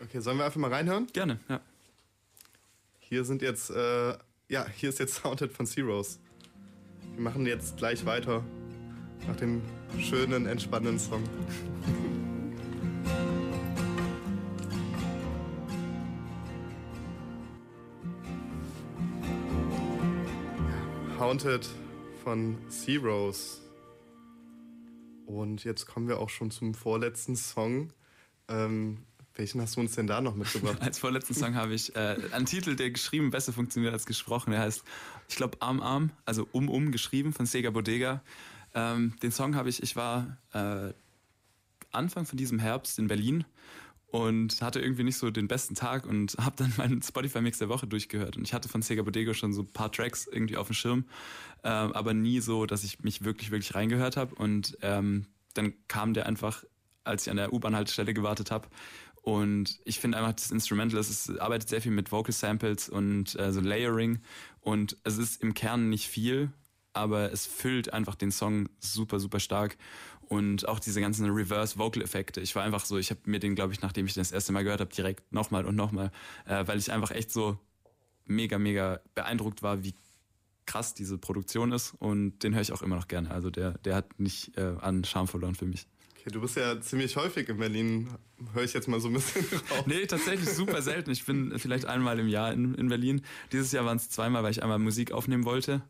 Okay, 0.00 0.20
sollen 0.20 0.38
wir 0.38 0.44
einfach 0.44 0.60
mal 0.60 0.72
reinhören? 0.72 1.08
Gerne, 1.12 1.40
ja. 1.48 1.60
Hier 3.00 3.24
sind 3.24 3.42
jetzt, 3.42 3.70
äh, 3.70 4.16
ja, 4.48 4.66
hier 4.76 4.90
ist 4.90 5.00
jetzt 5.00 5.14
Sounded 5.22 5.52
von 5.52 5.66
Zeros. 5.66 6.20
Wir 7.14 7.22
machen 7.22 7.46
jetzt 7.46 7.76
gleich 7.76 8.06
weiter 8.06 8.44
nach 9.26 9.36
dem 9.36 9.62
schönen, 9.98 10.46
entspannenden 10.46 10.98
Song. 10.98 11.22
Haunted 21.18 21.68
von 22.24 22.58
Zeros. 22.68 23.60
Und 25.26 25.64
jetzt 25.64 25.86
kommen 25.86 26.08
wir 26.08 26.18
auch 26.18 26.28
schon 26.28 26.50
zum 26.50 26.74
vorletzten 26.74 27.36
Song. 27.36 27.92
Ähm, 28.48 28.98
welchen 29.34 29.60
hast 29.62 29.76
du 29.76 29.80
uns 29.80 29.94
denn 29.94 30.06
da 30.06 30.20
noch 30.20 30.34
mitgebracht? 30.34 30.78
Als 30.80 30.98
vorletzten 30.98 31.34
Song 31.34 31.54
habe 31.54 31.74
ich 31.74 31.96
äh, 31.96 32.16
einen 32.32 32.46
Titel, 32.46 32.76
der 32.76 32.90
geschrieben 32.90 33.30
besser 33.30 33.52
funktioniert 33.52 33.94
als 33.94 34.04
gesprochen. 34.04 34.50
Der 34.50 34.60
heißt, 34.60 34.84
ich 35.28 35.36
glaube, 35.36 35.56
Arm 35.60 35.80
Arm, 35.80 36.10
also 36.26 36.46
Um 36.52 36.68
Um 36.68 36.92
geschrieben 36.92 37.32
von 37.32 37.46
Sega 37.46 37.70
Bodega. 37.70 38.22
Ähm, 38.74 39.14
den 39.22 39.32
Song 39.32 39.54
habe 39.54 39.68
ich, 39.68 39.82
ich 39.82 39.96
war 39.96 40.38
äh, 40.52 40.92
Anfang 41.90 42.26
von 42.26 42.36
diesem 42.36 42.58
Herbst 42.58 42.98
in 42.98 43.06
Berlin 43.06 43.44
und 44.12 44.60
hatte 44.60 44.78
irgendwie 44.80 45.04
nicht 45.04 45.16
so 45.16 45.30
den 45.30 45.48
besten 45.48 45.74
Tag 45.74 46.06
und 46.06 46.36
habe 46.38 46.56
dann 46.56 46.72
meinen 46.76 47.02
Spotify-Mix 47.02 47.58
der 47.58 47.68
Woche 47.68 47.86
durchgehört. 47.86 48.36
Und 48.36 48.44
ich 48.44 48.54
hatte 48.54 48.68
von 48.68 48.82
Sega 48.82 49.02
Bodega 49.02 49.34
schon 49.34 49.52
so 49.52 49.62
ein 49.62 49.72
paar 49.72 49.90
Tracks 49.90 50.26
irgendwie 50.26 50.56
auf 50.56 50.68
dem 50.68 50.74
Schirm, 50.74 51.04
ähm, 51.64 51.92
aber 51.92 52.14
nie 52.14 52.40
so, 52.40 52.66
dass 52.66 52.84
ich 52.84 53.00
mich 53.00 53.24
wirklich, 53.24 53.50
wirklich 53.50 53.74
reingehört 53.74 54.16
habe. 54.16 54.34
Und 54.34 54.76
ähm, 54.82 55.26
dann 55.54 55.74
kam 55.88 56.14
der 56.14 56.26
einfach, 56.26 56.64
als 57.04 57.26
ich 57.26 57.30
an 57.30 57.36
der 57.36 57.52
U-Bahn-Haltestelle 57.52 58.14
gewartet 58.14 58.50
habe. 58.50 58.68
Und 59.22 59.78
ich 59.84 60.00
finde 60.00 60.18
einfach, 60.18 60.32
das 60.32 60.50
Instrumental, 60.50 60.98
es 60.98 61.08
ist, 61.08 61.40
arbeitet 61.40 61.68
sehr 61.68 61.80
viel 61.80 61.92
mit 61.92 62.10
Vocal 62.10 62.32
Samples 62.32 62.88
und 62.88 63.38
äh, 63.38 63.52
so 63.52 63.60
Layering. 63.60 64.20
Und 64.60 64.98
es 65.04 65.16
ist 65.16 65.42
im 65.42 65.54
Kern 65.54 65.88
nicht 65.88 66.08
viel, 66.08 66.52
aber 66.92 67.32
es 67.32 67.46
füllt 67.46 67.92
einfach 67.92 68.14
den 68.14 68.30
Song 68.30 68.68
super, 68.78 69.20
super 69.20 69.40
stark. 69.40 69.76
Und 70.28 70.66
auch 70.66 70.80
diese 70.80 71.00
ganzen 71.00 71.28
Reverse-Vocal-Effekte. 71.28 72.40
Ich 72.40 72.54
war 72.54 72.62
einfach 72.62 72.84
so, 72.86 72.96
ich 72.96 73.10
habe 73.10 73.20
mir 73.26 73.38
den, 73.38 73.54
glaube 73.54 73.74
ich, 73.74 73.82
nachdem 73.82 74.06
ich 74.06 74.14
den 74.14 74.22
das 74.22 74.32
erste 74.32 74.52
Mal 74.52 74.64
gehört 74.64 74.80
habe, 74.80 74.92
direkt 74.94 75.30
nochmal 75.32 75.66
und 75.66 75.76
nochmal, 75.76 76.10
äh, 76.46 76.66
weil 76.66 76.78
ich 76.78 76.90
einfach 76.90 77.10
echt 77.10 77.30
so 77.30 77.58
mega, 78.24 78.58
mega 78.58 79.00
beeindruckt 79.14 79.62
war, 79.62 79.84
wie 79.84 79.94
krass 80.64 80.94
diese 80.94 81.18
Produktion 81.18 81.72
ist. 81.72 81.94
Und 81.98 82.38
den 82.38 82.54
höre 82.54 82.62
ich 82.62 82.72
auch 82.72 82.82
immer 82.82 82.96
noch 82.96 83.08
gerne. 83.08 83.30
Also 83.30 83.50
der, 83.50 83.72
der 83.78 83.94
hat 83.94 84.18
nicht 84.18 84.56
äh, 84.56 84.74
an 84.80 85.04
Charme 85.04 85.28
verloren 85.28 85.54
für 85.54 85.66
mich. 85.66 85.86
Okay, 86.22 86.30
du 86.30 86.40
bist 86.40 86.56
ja 86.56 86.80
ziemlich 86.80 87.16
häufig 87.16 87.48
in 87.48 87.56
Berlin, 87.56 88.08
höre 88.54 88.62
ich 88.62 88.72
jetzt 88.74 88.86
mal 88.86 89.00
so 89.00 89.08
ein 89.08 89.14
bisschen 89.14 89.44
raus. 89.70 89.82
Nee, 89.86 90.06
tatsächlich 90.06 90.48
super 90.50 90.80
selten. 90.80 91.10
Ich 91.10 91.26
bin 91.26 91.58
vielleicht 91.58 91.84
einmal 91.84 92.20
im 92.20 92.28
Jahr 92.28 92.52
in, 92.52 92.76
in 92.76 92.88
Berlin. 92.88 93.22
Dieses 93.50 93.72
Jahr 93.72 93.84
waren 93.84 93.96
es 93.96 94.08
zweimal, 94.08 94.44
weil 94.44 94.52
ich 94.52 94.62
einmal 94.62 94.78
Musik 94.78 95.10
aufnehmen 95.10 95.44
wollte 95.44 95.82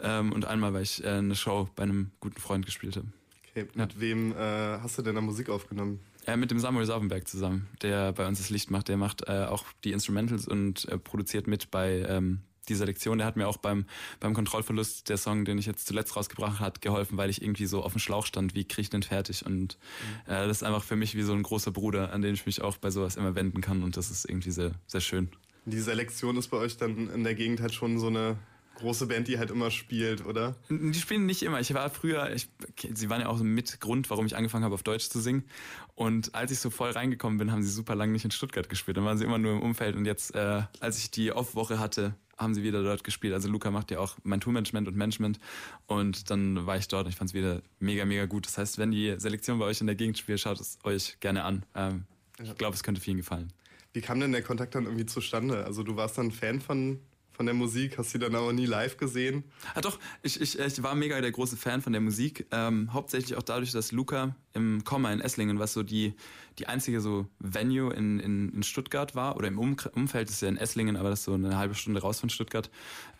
ähm, 0.00 0.32
und 0.32 0.46
einmal, 0.46 0.74
weil 0.74 0.82
ich 0.82 1.04
äh, 1.04 1.10
eine 1.10 1.36
Show 1.36 1.68
bei 1.76 1.84
einem 1.84 2.10
guten 2.18 2.40
Freund 2.40 2.66
gespielt 2.66 2.96
habe. 2.96 3.06
Okay, 3.50 3.68
mit 3.72 4.00
wem 4.00 4.32
äh, 4.32 4.36
hast 4.80 4.98
du 4.98 5.02
denn 5.02 5.14
da 5.14 5.20
Musik 5.20 5.48
aufgenommen? 5.48 6.00
Äh, 6.26 6.36
mit 6.36 6.50
dem 6.50 6.58
Samuel 6.58 6.84
Saubenberg 6.84 7.28
zusammen, 7.28 7.68
der 7.80 8.12
bei 8.12 8.26
uns 8.26 8.38
das 8.38 8.50
Licht 8.50 8.72
macht. 8.72 8.88
Der 8.88 8.96
macht 8.96 9.28
äh, 9.28 9.44
auch 9.44 9.64
die 9.84 9.92
Instrumentals 9.92 10.48
und 10.48 10.88
äh, 10.88 10.98
produziert 10.98 11.46
mit 11.46 11.70
bei 11.70 12.04
ähm, 12.08 12.40
dieser 12.68 12.86
Lektion. 12.86 13.18
Der 13.18 13.26
hat 13.26 13.36
mir 13.36 13.48
auch 13.48 13.56
beim, 13.56 13.86
beim 14.20 14.34
Kontrollverlust 14.34 15.08
der 15.08 15.16
Song, 15.16 15.44
den 15.44 15.58
ich 15.58 15.66
jetzt 15.66 15.86
zuletzt 15.86 16.16
rausgebracht 16.16 16.60
hat, 16.60 16.80
geholfen, 16.80 17.16
weil 17.16 17.30
ich 17.30 17.42
irgendwie 17.42 17.66
so 17.66 17.82
auf 17.82 17.92
dem 17.92 17.98
Schlauch 17.98 18.26
stand, 18.26 18.54
wie 18.54 18.64
kriege 18.64 18.82
ich 18.82 18.90
den 18.90 19.02
fertig? 19.02 19.44
Und 19.44 19.78
mhm. 20.26 20.32
äh, 20.32 20.46
das 20.46 20.58
ist 20.58 20.62
einfach 20.62 20.84
für 20.84 20.96
mich 20.96 21.14
wie 21.16 21.22
so 21.22 21.32
ein 21.32 21.42
großer 21.42 21.70
Bruder, 21.70 22.12
an 22.12 22.22
den 22.22 22.34
ich 22.34 22.46
mich 22.46 22.62
auch 22.62 22.76
bei 22.76 22.90
sowas 22.90 23.16
immer 23.16 23.34
wenden 23.34 23.60
kann. 23.60 23.82
Und 23.82 23.96
das 23.96 24.10
ist 24.10 24.28
irgendwie 24.28 24.50
sehr, 24.50 24.72
sehr 24.86 25.00
schön. 25.00 25.30
Die 25.64 25.80
Selektion 25.80 26.36
ist 26.36 26.48
bei 26.48 26.56
euch 26.56 26.76
dann 26.76 27.10
in 27.10 27.24
der 27.24 27.34
Gegend 27.34 27.60
halt 27.60 27.74
schon 27.74 27.98
so 27.98 28.06
eine 28.06 28.38
große 28.78 29.06
Band, 29.06 29.28
die 29.28 29.38
halt 29.38 29.50
immer 29.50 29.70
spielt, 29.70 30.24
oder? 30.24 30.56
Die 30.70 30.94
spielen 30.94 31.26
nicht 31.26 31.42
immer. 31.42 31.60
Ich 31.60 31.74
war 31.74 31.90
früher, 31.90 32.32
ich, 32.32 32.48
sie 32.94 33.10
waren 33.10 33.20
ja 33.20 33.28
auch 33.28 33.38
mit 33.40 33.80
Grund, 33.80 34.08
warum 34.08 34.26
ich 34.26 34.36
angefangen 34.36 34.64
habe, 34.64 34.74
auf 34.74 34.82
Deutsch 34.82 35.08
zu 35.08 35.20
singen. 35.20 35.44
Und 35.94 36.34
als 36.34 36.52
ich 36.52 36.60
so 36.60 36.70
voll 36.70 36.90
reingekommen 36.90 37.38
bin, 37.38 37.52
haben 37.52 37.62
sie 37.62 37.70
super 37.70 37.94
lange 37.94 38.12
nicht 38.12 38.24
in 38.24 38.30
Stuttgart 38.30 38.68
gespielt. 38.68 38.96
Dann 38.96 39.04
waren 39.04 39.18
sie 39.18 39.24
immer 39.24 39.38
nur 39.38 39.52
im 39.52 39.62
Umfeld. 39.62 39.96
Und 39.96 40.06
jetzt, 40.06 40.34
äh, 40.34 40.62
als 40.80 40.98
ich 40.98 41.10
die 41.10 41.32
Off-Woche 41.32 41.78
hatte, 41.78 42.14
haben 42.38 42.54
sie 42.54 42.62
wieder 42.62 42.82
dort 42.82 43.04
gespielt. 43.04 43.34
Also 43.34 43.48
Luca 43.48 43.70
macht 43.70 43.90
ja 43.90 43.98
auch 43.98 44.16
mein 44.22 44.40
Tourmanagement 44.40 44.88
und 44.88 44.96
Management. 44.96 45.38
Und 45.86 46.30
dann 46.30 46.66
war 46.66 46.76
ich 46.76 46.88
dort 46.88 47.06
und 47.06 47.10
ich 47.10 47.16
fand 47.16 47.30
es 47.30 47.34
wieder 47.34 47.62
mega, 47.80 48.04
mega 48.04 48.26
gut. 48.26 48.46
Das 48.46 48.58
heißt, 48.58 48.78
wenn 48.78 48.90
die 48.90 49.14
Selektion 49.18 49.58
bei 49.58 49.66
euch 49.66 49.80
in 49.80 49.86
der 49.86 49.96
Gegend 49.96 50.18
spielt, 50.18 50.40
schaut 50.40 50.60
es 50.60 50.78
euch 50.84 51.18
gerne 51.20 51.44
an. 51.44 51.64
Ähm, 51.74 52.04
ich 52.42 52.54
glaube, 52.56 52.74
es 52.74 52.82
könnte 52.82 53.00
vielen 53.00 53.16
gefallen. 53.16 53.52
Wie 53.92 54.00
kam 54.00 54.20
denn 54.20 54.32
der 54.32 54.42
Kontakt 54.42 54.74
dann 54.74 54.84
irgendwie 54.84 55.06
zustande? 55.06 55.64
Also 55.64 55.82
du 55.82 55.96
warst 55.96 56.18
dann 56.18 56.30
Fan 56.30 56.60
von 56.60 57.00
von 57.38 57.46
der 57.46 57.54
Musik? 57.54 57.98
Hast 57.98 58.12
du 58.12 58.18
die 58.18 58.24
dann 58.24 58.34
aber 58.34 58.52
nie 58.52 58.66
live 58.66 58.96
gesehen? 58.96 59.44
Ah, 59.76 59.80
doch, 59.80 60.00
ich, 60.22 60.40
ich, 60.40 60.58
ich 60.58 60.82
war 60.82 60.96
mega 60.96 61.20
der 61.20 61.30
große 61.30 61.56
Fan 61.56 61.80
von 61.80 61.92
der 61.92 62.02
Musik. 62.02 62.46
Ähm, 62.50 62.92
hauptsächlich 62.92 63.38
auch 63.38 63.44
dadurch, 63.44 63.70
dass 63.70 63.92
Luca 63.92 64.34
im 64.54 64.82
Komma 64.82 65.12
in 65.12 65.20
Esslingen, 65.20 65.60
was 65.60 65.72
so 65.72 65.84
die, 65.84 66.14
die 66.58 66.66
einzige 66.66 67.00
so 67.00 67.28
Venue 67.38 67.94
in, 67.94 68.18
in, 68.18 68.52
in 68.52 68.62
Stuttgart 68.64 69.14
war, 69.14 69.36
oder 69.36 69.46
im 69.46 69.60
um 69.60 69.76
Umfeld 69.94 70.28
ist 70.30 70.42
ja 70.42 70.48
in 70.48 70.56
Esslingen, 70.56 70.96
aber 70.96 71.10
das 71.10 71.20
ist 71.20 71.26
so 71.26 71.34
eine 71.34 71.56
halbe 71.56 71.76
Stunde 71.76 72.00
raus 72.00 72.18
von 72.18 72.28
Stuttgart, 72.28 72.72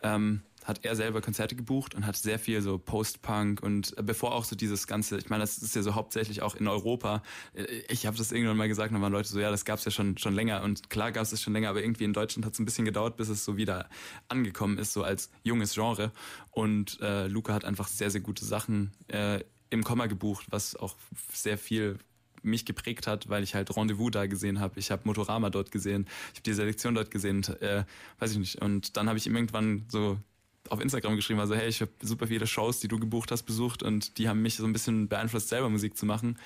ähm, 0.03 0.43
hat 0.69 0.85
er 0.85 0.95
selber 0.95 1.23
Konzerte 1.23 1.57
gebucht 1.57 1.95
und 1.95 2.05
hat 2.05 2.15
sehr 2.15 2.39
viel 2.39 2.61
so 2.61 2.77
Post-Punk 2.77 3.63
und 3.63 3.97
äh, 3.97 4.03
bevor 4.03 4.35
auch 4.35 4.45
so 4.45 4.55
dieses 4.55 4.87
ganze, 4.87 5.17
ich 5.17 5.31
meine, 5.31 5.41
das 5.41 5.57
ist 5.59 5.75
ja 5.75 5.81
so 5.81 5.95
hauptsächlich 5.95 6.43
auch 6.43 6.55
in 6.55 6.69
Europa. 6.69 7.23
Äh, 7.55 7.65
ich 7.89 8.07
habe 8.07 8.19
das 8.19 8.33
irgendwann 8.33 8.59
mal 8.59 8.69
gesagt, 8.69 8.93
dann 8.93 9.01
waren 9.01 9.13
Leute 9.13 9.31
so, 9.31 9.41
ja, 9.41 9.51
das 9.51 9.65
gab's 9.65 9.87
ja 9.87 9.91
schon 9.91 10.19
schon 10.19 10.35
länger 10.35 10.63
und 10.63 10.91
klar 10.91 11.11
gab's 11.11 11.33
es 11.33 11.41
schon 11.41 11.55
länger, 11.55 11.71
aber 11.71 11.83
irgendwie 11.83 12.05
in 12.05 12.13
Deutschland 12.13 12.45
hat 12.45 12.53
es 12.53 12.59
ein 12.59 12.67
bisschen 12.67 12.85
gedauert, 12.85 13.17
bis 13.17 13.31
es 13.31 13.47
so 13.47 13.57
wieder 13.57 13.89
angekommen 14.29 14.77
ist, 14.77 14.93
so 14.93 15.03
als 15.03 15.31
junges 15.43 15.73
Genre. 15.73 16.13
Und 16.51 17.01
äh, 17.01 17.29
Luca 17.29 17.55
hat 17.55 17.65
einfach 17.65 17.89
sehr 17.89 18.11
sehr 18.11 18.21
gute 18.21 18.45
Sachen 18.45 18.93
äh, 19.09 19.41
im 19.71 19.85
Komma 19.85 20.07
gebucht, 20.07 20.47
was 20.51 20.77
auch 20.77 20.97
sehr 21.33 21.57
viel 21.57 21.99
mich 22.43 22.67
geprägt 22.67 23.07
hat, 23.07 23.29
weil 23.29 23.43
ich 23.43 23.55
halt 23.55 23.75
Rendezvous 23.75 24.11
da 24.11 24.27
gesehen 24.27 24.61
habe. 24.61 24.79
Ich 24.79 24.91
habe 24.91 25.03
Motorama 25.05 25.51
dort 25.51 25.71
gesehen, 25.71 26.07
ich 26.33 26.39
habe 26.39 26.43
die 26.43 26.53
Selektion 26.53 26.95
dort 26.95 27.11
gesehen, 27.11 27.43
äh, 27.61 27.85
weiß 28.19 28.33
ich 28.33 28.39
nicht. 28.39 28.63
Und 28.63 28.97
dann 28.97 29.09
habe 29.09 29.19
ich 29.19 29.27
ihm 29.27 29.35
irgendwann 29.35 29.87
so 29.89 30.19
auf 30.71 30.81
Instagram 30.81 31.17
geschrieben, 31.17 31.41
also 31.41 31.55
hey, 31.55 31.69
ich 31.69 31.81
habe 31.81 31.91
super 32.03 32.27
viele 32.27 32.47
Shows, 32.47 32.81
die 32.81 32.89
du 32.89 32.99
gebucht 32.99 33.31
hast, 33.31 33.45
besucht 33.45 33.83
und 33.83 34.19
die 34.19 34.29
haben 34.29 34.43
mich 34.43 34.57
so 34.57 34.65
ein 34.65 34.73
bisschen 34.73 35.09
beeinflusst, 35.09 35.49
selber 35.49 35.69
Musik 35.69 35.97
zu 35.97 36.07
machen. 36.07 36.39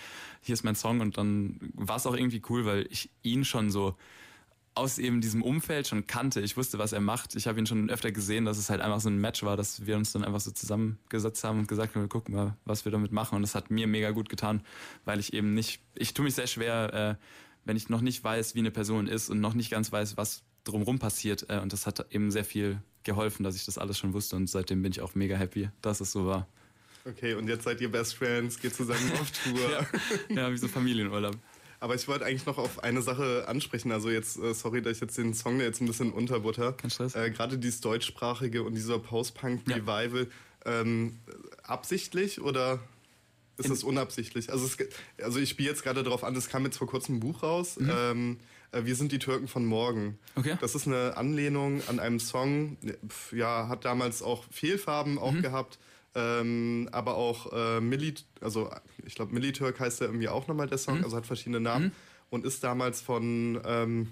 Hier 0.42 0.52
ist 0.52 0.64
mein 0.64 0.74
Song 0.74 1.00
und 1.00 1.16
dann 1.16 1.58
war 1.74 1.96
es 1.96 2.06
auch 2.06 2.14
irgendwie 2.14 2.42
cool, 2.48 2.64
weil 2.64 2.86
ich 2.90 3.10
ihn 3.22 3.44
schon 3.44 3.70
so 3.70 3.96
aus 4.74 4.98
eben 4.98 5.20
diesem 5.20 5.42
Umfeld 5.42 5.86
schon 5.86 6.06
kannte. 6.06 6.40
Ich 6.40 6.56
wusste, 6.56 6.78
was 6.78 6.92
er 6.92 7.00
macht. 7.00 7.34
Ich 7.34 7.46
habe 7.46 7.58
ihn 7.58 7.66
schon 7.66 7.90
öfter 7.90 8.10
gesehen, 8.10 8.44
dass 8.44 8.56
es 8.56 8.70
halt 8.70 8.80
einfach 8.80 9.00
so 9.00 9.10
ein 9.10 9.18
Match 9.20 9.42
war, 9.42 9.56
dass 9.56 9.86
wir 9.86 9.96
uns 9.96 10.12
dann 10.12 10.24
einfach 10.24 10.40
so 10.40 10.50
zusammengesetzt 10.50 11.44
haben 11.44 11.60
und 11.60 11.68
gesagt 11.68 11.94
haben, 11.94 12.08
gucken 12.08 12.34
mal, 12.34 12.56
was 12.64 12.84
wir 12.84 12.92
damit 12.92 13.12
machen. 13.12 13.36
Und 13.36 13.42
das 13.42 13.54
hat 13.54 13.70
mir 13.70 13.86
mega 13.86 14.10
gut 14.12 14.28
getan, 14.28 14.62
weil 15.04 15.20
ich 15.20 15.34
eben 15.34 15.52
nicht, 15.54 15.82
ich 15.94 16.14
tue 16.14 16.24
mich 16.24 16.34
sehr 16.34 16.46
schwer, 16.46 17.18
äh, 17.20 17.24
wenn 17.64 17.76
ich 17.76 17.88
noch 17.90 18.00
nicht 18.00 18.24
weiß, 18.24 18.54
wie 18.54 18.60
eine 18.60 18.70
Person 18.70 19.06
ist 19.06 19.28
und 19.28 19.40
noch 19.40 19.54
nicht 19.54 19.70
ganz 19.70 19.92
weiß, 19.92 20.16
was 20.16 20.42
drumherum 20.64 20.98
passiert. 20.98 21.46
Äh, 21.50 21.58
und 21.58 21.72
das 21.72 21.86
hat 21.86 22.06
eben 22.10 22.30
sehr 22.30 22.44
viel 22.44 22.80
geholfen, 23.04 23.44
dass 23.44 23.56
ich 23.56 23.64
das 23.64 23.78
alles 23.78 23.98
schon 23.98 24.12
wusste 24.12 24.36
und 24.36 24.48
seitdem 24.48 24.82
bin 24.82 24.92
ich 24.92 25.00
auch 25.00 25.14
mega 25.14 25.36
happy, 25.36 25.68
dass 25.80 26.00
es 26.00 26.12
so 26.12 26.26
war. 26.26 26.46
Okay, 27.04 27.34
und 27.34 27.48
jetzt 27.48 27.64
seid 27.64 27.80
ihr 27.80 27.90
Best 27.90 28.14
Friends, 28.14 28.60
geht 28.60 28.74
zusammen 28.74 29.12
auf 29.20 29.30
Tour. 29.44 29.70
ja, 29.70 29.86
ja, 30.42 30.52
wie 30.52 30.56
so 30.56 30.68
Familienurlaub. 30.68 31.36
Aber 31.80 31.96
ich 31.96 32.06
wollte 32.06 32.24
eigentlich 32.24 32.46
noch 32.46 32.58
auf 32.58 32.84
eine 32.84 33.02
Sache 33.02 33.48
ansprechen. 33.48 33.90
Also 33.90 34.08
jetzt, 34.08 34.38
äh, 34.38 34.54
sorry, 34.54 34.82
dass 34.82 34.92
ich 34.92 35.00
jetzt 35.00 35.18
den 35.18 35.34
Song 35.34 35.60
jetzt 35.60 35.80
ein 35.80 35.88
bisschen 35.88 36.12
unterbutter. 36.12 36.74
Kein 36.74 36.90
Stress. 36.90 37.16
Äh, 37.16 37.32
Gerade 37.32 37.58
dieses 37.58 37.80
deutschsprachige 37.80 38.62
und 38.62 38.74
dieser 38.74 39.00
Post-Punk-Revival, 39.00 40.28
ja. 40.64 40.80
ähm, 40.80 41.18
absichtlich 41.64 42.40
oder 42.40 42.78
ist 43.56 43.68
es 43.68 43.82
unabsichtlich? 43.82 44.50
Also, 44.50 44.64
es, 44.64 44.76
also 45.20 45.40
ich 45.40 45.48
spiele 45.48 45.70
jetzt 45.70 45.82
gerade 45.82 46.04
darauf 46.04 46.22
an, 46.22 46.36
es 46.36 46.48
kam 46.48 46.64
jetzt 46.64 46.78
vor 46.78 46.86
kurzem 46.86 47.16
ein 47.16 47.20
Buch 47.20 47.42
raus. 47.42 47.78
Mhm. 47.78 47.90
Ähm, 47.92 48.36
äh, 48.40 48.51
wir 48.72 48.96
sind 48.96 49.12
die 49.12 49.18
Türken 49.18 49.48
von 49.48 49.66
morgen. 49.66 50.18
Okay. 50.34 50.56
Das 50.60 50.74
ist 50.74 50.86
eine 50.86 51.16
Anlehnung 51.16 51.82
an 51.88 52.00
einem 52.00 52.18
Song, 52.18 52.78
ja, 53.30 53.68
hat 53.68 53.84
damals 53.84 54.22
auch 54.22 54.44
Fehlfarben 54.50 55.18
auch 55.18 55.32
mhm. 55.32 55.42
gehabt. 55.42 55.78
Ähm, 56.14 56.90
aber 56.92 57.16
auch 57.16 57.52
äh, 57.52 57.80
Milit, 57.80 58.26
also 58.42 58.70
ich 59.06 59.14
glaube 59.14 59.32
Militürk 59.32 59.80
heißt 59.80 60.02
ja 60.02 60.06
irgendwie 60.06 60.28
auch 60.28 60.46
nochmal 60.46 60.66
der 60.66 60.76
Song, 60.76 60.98
mhm. 60.98 61.04
also 61.04 61.16
hat 61.16 61.24
verschiedene 61.24 61.60
Namen 61.60 61.86
mhm. 61.86 61.92
und 62.28 62.44
ist 62.44 62.62
damals 62.62 63.00
von 63.00 63.58
ähm, 63.64 64.08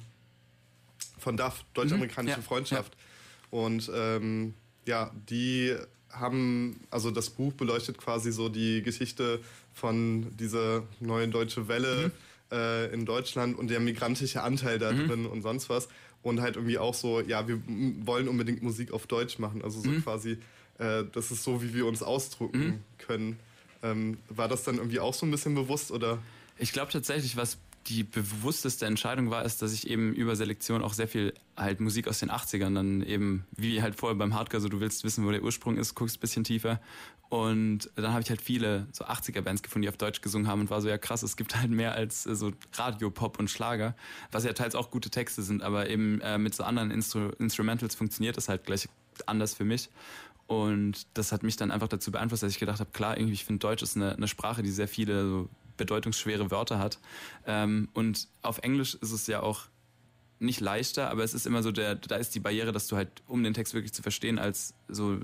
von 1.19 1.37
DAF, 1.37 1.63
Deutsch-Amerikanische 1.75 2.39
mhm. 2.39 2.43
ja. 2.43 2.49
Freundschaft. 2.49 2.95
Ja. 2.95 3.59
Und 3.59 3.91
ähm, 3.95 4.55
ja, 4.87 5.11
die 5.29 5.77
haben, 6.09 6.81
also 6.91 7.11
das 7.11 7.29
Buch 7.29 7.53
beleuchtet 7.53 7.99
quasi 7.99 8.33
so 8.33 8.49
die 8.49 8.83
Geschichte 8.83 9.41
von 9.75 10.35
dieser 10.39 10.85
neuen 11.01 11.31
deutsche 11.31 11.69
Welle 11.69 12.07
mhm 12.07 12.13
äh, 12.51 12.93
in 12.93 13.07
Deutschland 13.07 13.59
und 13.59 13.69
der 13.69 13.81
migrantische 13.81 14.43
Anteil 14.43 14.79
da 14.79 14.93
mhm. 14.93 15.09
drin 15.09 15.27
und 15.27 15.43
sonst 15.43 15.69
was. 15.69 15.89
Und 16.23 16.41
halt 16.41 16.57
irgendwie 16.57 16.79
auch 16.79 16.95
so, 16.95 17.21
ja, 17.21 17.49
wir 17.49 17.63
wollen 18.05 18.29
unbedingt 18.29 18.63
Musik 18.63 18.93
auf 18.93 19.07
Deutsch 19.07 19.39
machen. 19.39 19.63
Also 19.63 19.81
so 19.81 19.89
mhm. 19.89 20.03
quasi, 20.03 20.39
äh, 20.79 21.05
das 21.13 21.31
ist 21.31 21.43
so, 21.45 21.63
wie 21.63 21.75
wir 21.75 21.87
uns 21.87 22.03
ausdrucken 22.03 22.59
mhm. 22.59 22.81
können. 22.99 23.39
Ähm, 23.83 24.19
war 24.29 24.49
das 24.49 24.63
dann 24.65 24.77
irgendwie 24.77 25.01
auch 25.01 25.15
so 25.15 25.25
ein 25.25 25.31
bisschen 25.31 25.55
bewusst 25.55 25.91
oder? 25.91 26.19
Ich 26.59 26.73
glaube 26.73 26.93
tatsächlich, 26.93 27.37
was 27.37 27.57
die 27.87 28.05
bewussteste 28.05 28.87
Entscheidung 28.87 29.31
war, 29.31 29.45
ist, 29.45 29.63
dass 29.63 29.73
ich 29.73 29.89
eben 29.89 30.13
über 30.13 30.37
Selektion 30.37 30.83
auch 30.83 30.93
sehr 30.93 31.09
viel 31.09 31.33
halt 31.57 31.81
Musik 31.81 32.09
aus 32.09 32.19
den 32.19 32.31
80ern 32.31 32.75
dann 32.75 33.03
eben, 33.03 33.47
wie 33.57 33.81
halt 33.83 33.97
vorher 33.97 34.17
beim 34.17 34.35
Hardcore, 34.35 34.61
so 34.61 34.69
du 34.69 34.81
willst 34.81 35.03
wissen, 35.03 35.27
wo 35.27 35.31
der 35.31 35.43
Ursprung 35.43 35.79
ist, 35.79 35.95
guckst 35.95 36.19
ein 36.19 36.21
bisschen 36.21 36.45
tiefer. 36.45 36.81
Und 37.31 37.91
dann 37.95 38.11
habe 38.11 38.23
ich 38.23 38.29
halt 38.29 38.43
viele 38.43 38.89
so 38.91 39.05
80er-Bands 39.05 39.63
gefunden, 39.63 39.83
die 39.83 39.89
auf 39.89 39.97
Deutsch 39.97 40.21
gesungen 40.21 40.49
haben 40.49 40.63
und 40.63 40.71
war 40.71 40.81
so, 40.81 40.89
ja 40.89 40.99
krass, 40.99 41.23
es 41.23 41.37
gibt 41.37 41.55
halt 41.57 41.71
mehr 41.71 41.93
als 41.95 42.27
äh, 42.27 42.35
so 42.35 42.51
Radio-Pop 42.73 43.39
und 43.39 43.49
Schlager, 43.49 43.95
was 44.33 44.45
ja 44.45 44.53
teils 44.53 44.75
auch 44.75 44.91
gute 44.91 45.11
Texte 45.11 45.43
sind, 45.43 45.63
aber 45.63 45.89
eben 45.89 46.21
äh, 46.23 46.39
mit 46.39 46.57
so 46.57 46.65
anderen 46.65 46.91
Instru 46.91 47.31
Instrumentals 47.39 47.95
funktioniert 47.95 48.37
das 48.37 48.49
halt 48.49 48.67
gleich 48.67 48.89
anders 49.27 49.55
für 49.55 49.65
mich. 49.65 49.91
Und 50.49 51.07
das 51.15 51.31
hat 51.31 51.45
mich 51.45 51.57
dann 51.57 51.71
einfach 51.71 51.87
dazu 51.87 52.11
beeinflusst, 52.11 52.43
dass 52.43 52.51
ich 52.51 52.59
gedacht 52.59 52.81
habe, 52.81 52.91
klar, 52.91 53.17
irgendwie, 53.17 53.35
ich 53.35 53.45
finde 53.45 53.61
Deutsch 53.61 53.85
ist 53.85 53.97
eine, 53.97 54.17
eine 54.17 54.27
Sprache, 54.27 54.65
die 54.65 54.71
sehr 54.71 54.89
viele 54.89 55.25
so 55.25 55.49
bedeutungsschwere 55.77 56.51
Wörter 56.51 56.81
hat. 56.81 56.99
Ähm, 57.47 57.89
und 57.95 58.27
auf 58.43 58.59
Englisch 58.59 58.97
ist 58.97 59.13
es 59.13 59.29
ja 59.29 59.41
auch 59.41 59.67
nicht 60.41 60.61
leichter, 60.61 61.11
aber 61.11 61.23
es 61.23 61.35
ist 61.35 61.47
immer 61.47 61.63
so, 61.63 61.71
der, 61.71 61.95
da 61.95 62.17
ist 62.17 62.35
die 62.35 62.41
Barriere, 62.41 62.73
dass 62.73 62.89
du 62.89 62.97
halt, 62.97 63.11
um 63.27 63.45
den 63.45 63.53
Text 63.53 63.75
wirklich 63.75 63.93
zu 63.93 64.03
verstehen, 64.03 64.39
als 64.39 64.75
so, 64.89 65.21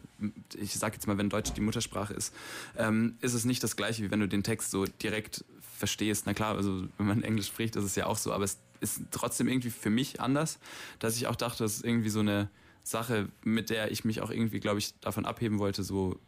ich 0.54 0.74
sag 0.74 0.92
jetzt 0.92 1.06
mal, 1.06 1.16
wenn 1.16 1.30
Deutsch 1.30 1.52
die 1.54 1.62
Muttersprache 1.62 2.12
ist, 2.12 2.34
ähm, 2.76 3.16
ist 3.22 3.32
es 3.32 3.46
nicht 3.46 3.62
das 3.62 3.76
gleiche, 3.76 4.02
wie 4.02 4.10
wenn 4.10 4.20
du 4.20 4.28
den 4.28 4.42
Text 4.42 4.70
so 4.70 4.84
direkt 4.84 5.44
verstehst. 5.78 6.24
Na 6.26 6.34
klar, 6.34 6.56
also 6.56 6.86
wenn 6.98 7.06
man 7.06 7.22
Englisch 7.22 7.46
spricht, 7.46 7.76
ist 7.76 7.84
es 7.84 7.96
ja 7.96 8.06
auch 8.06 8.18
so, 8.18 8.32
aber 8.32 8.44
es 8.44 8.58
ist 8.80 9.00
trotzdem 9.10 9.48
irgendwie 9.48 9.70
für 9.70 9.90
mich 9.90 10.20
anders, 10.20 10.58
dass 10.98 11.16
ich 11.16 11.26
auch 11.26 11.36
dachte, 11.36 11.64
das 11.64 11.76
ist 11.76 11.84
irgendwie 11.84 12.10
so 12.10 12.20
eine 12.20 12.50
Sache, 12.82 13.30
mit 13.42 13.70
der 13.70 13.90
ich 13.90 14.04
mich 14.04 14.20
auch 14.20 14.30
irgendwie, 14.30 14.60
glaube 14.60 14.78
ich, 14.78 14.94
davon 15.00 15.24
abheben 15.24 15.58
wollte, 15.58 15.82
so 15.82 16.20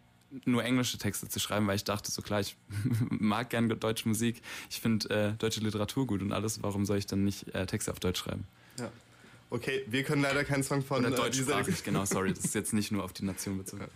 nur 0.47 0.65
englische 0.65 0.97
Texte 0.97 1.29
zu 1.29 1.41
schreiben, 1.41 1.67
weil 1.67 1.77
ich 1.77 1.85
dachte, 1.85 2.11
so 2.11 2.23
klar, 2.23 2.41
ich 2.41 2.57
mag 3.11 3.51
gerne 3.51 3.77
deutsche 3.77 4.09
Musik, 4.09 4.41
ich 4.71 4.81
finde 4.81 5.11
äh, 5.11 5.33
deutsche 5.35 5.61
Literatur 5.61 6.07
gut 6.07 6.23
und 6.23 6.33
alles, 6.33 6.63
warum 6.63 6.87
soll 6.87 6.97
ich 6.97 7.07
dann 7.07 7.25
nicht 7.25 7.55
äh, 7.55 7.67
Texte 7.67 7.91
auf 7.93 8.01
Deutsch 8.01 8.21
schreiben? 8.21 8.45
Ja. 8.79 8.91
Okay, 9.51 9.83
wir 9.87 10.03
können 10.03 10.23
leider 10.23 10.45
keinen 10.45 10.63
Song 10.63 10.83
von 10.83 11.05
Oder 11.05 11.15
äh, 11.15 11.17
deutschsprachig, 11.17 11.83
genau, 11.85 12.05
sorry, 12.05 12.33
das 12.33 12.45
ist 12.45 12.55
jetzt 12.55 12.75
nicht 12.75 12.93
nur 12.93 13.03
auf 13.05 13.13
die 13.13 13.25
Nation 13.25 13.57
bezogen. 13.57 13.83
Ja. 13.83 13.89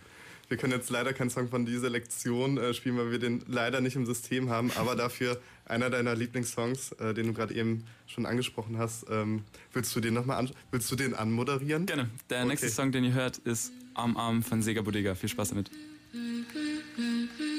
Wir 0.49 0.57
können 0.57 0.73
jetzt 0.73 0.89
leider 0.89 1.13
keinen 1.13 1.29
Song 1.29 1.47
von 1.47 1.65
dieser 1.65 1.89
Lektion 1.89 2.57
äh, 2.57 2.73
spielen, 2.73 2.97
weil 2.97 3.11
wir 3.11 3.19
den 3.19 3.43
leider 3.47 3.81
nicht 3.81 3.95
im 3.95 4.05
System 4.05 4.49
haben, 4.49 4.71
aber 4.75 4.95
dafür 4.95 5.39
einer 5.65 5.89
deiner 5.89 6.15
Lieblingssongs, 6.15 6.91
äh, 6.93 7.13
den 7.13 7.27
du 7.27 7.33
gerade 7.33 7.53
eben 7.55 7.85
schon 8.07 8.25
angesprochen 8.25 8.77
hast. 8.77 9.05
Ähm, 9.09 9.43
willst 9.71 9.95
du 9.95 9.99
den 9.99 10.13
nochmal 10.13 10.37
an 10.39 10.51
willst 10.71 10.91
du 10.91 10.95
den 10.95 11.13
anmoderieren? 11.13 11.85
Gerne. 11.85 12.09
Der 12.29 12.39
okay. 12.39 12.47
nächste 12.49 12.69
Song, 12.69 12.91
den 12.91 13.03
ihr 13.05 13.13
hört, 13.13 13.37
ist 13.39 13.71
Arm 13.93 14.17
Arm 14.17 14.43
von 14.43 14.61
Sega 14.61 14.81
Bodega. 14.81 15.15
Viel 15.15 15.29
Spaß 15.29 15.49
damit. 15.49 15.71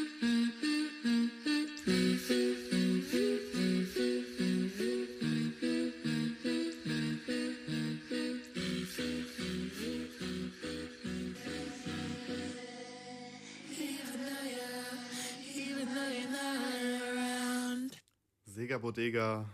Lega 18.75 18.79
Bodega 18.79 19.49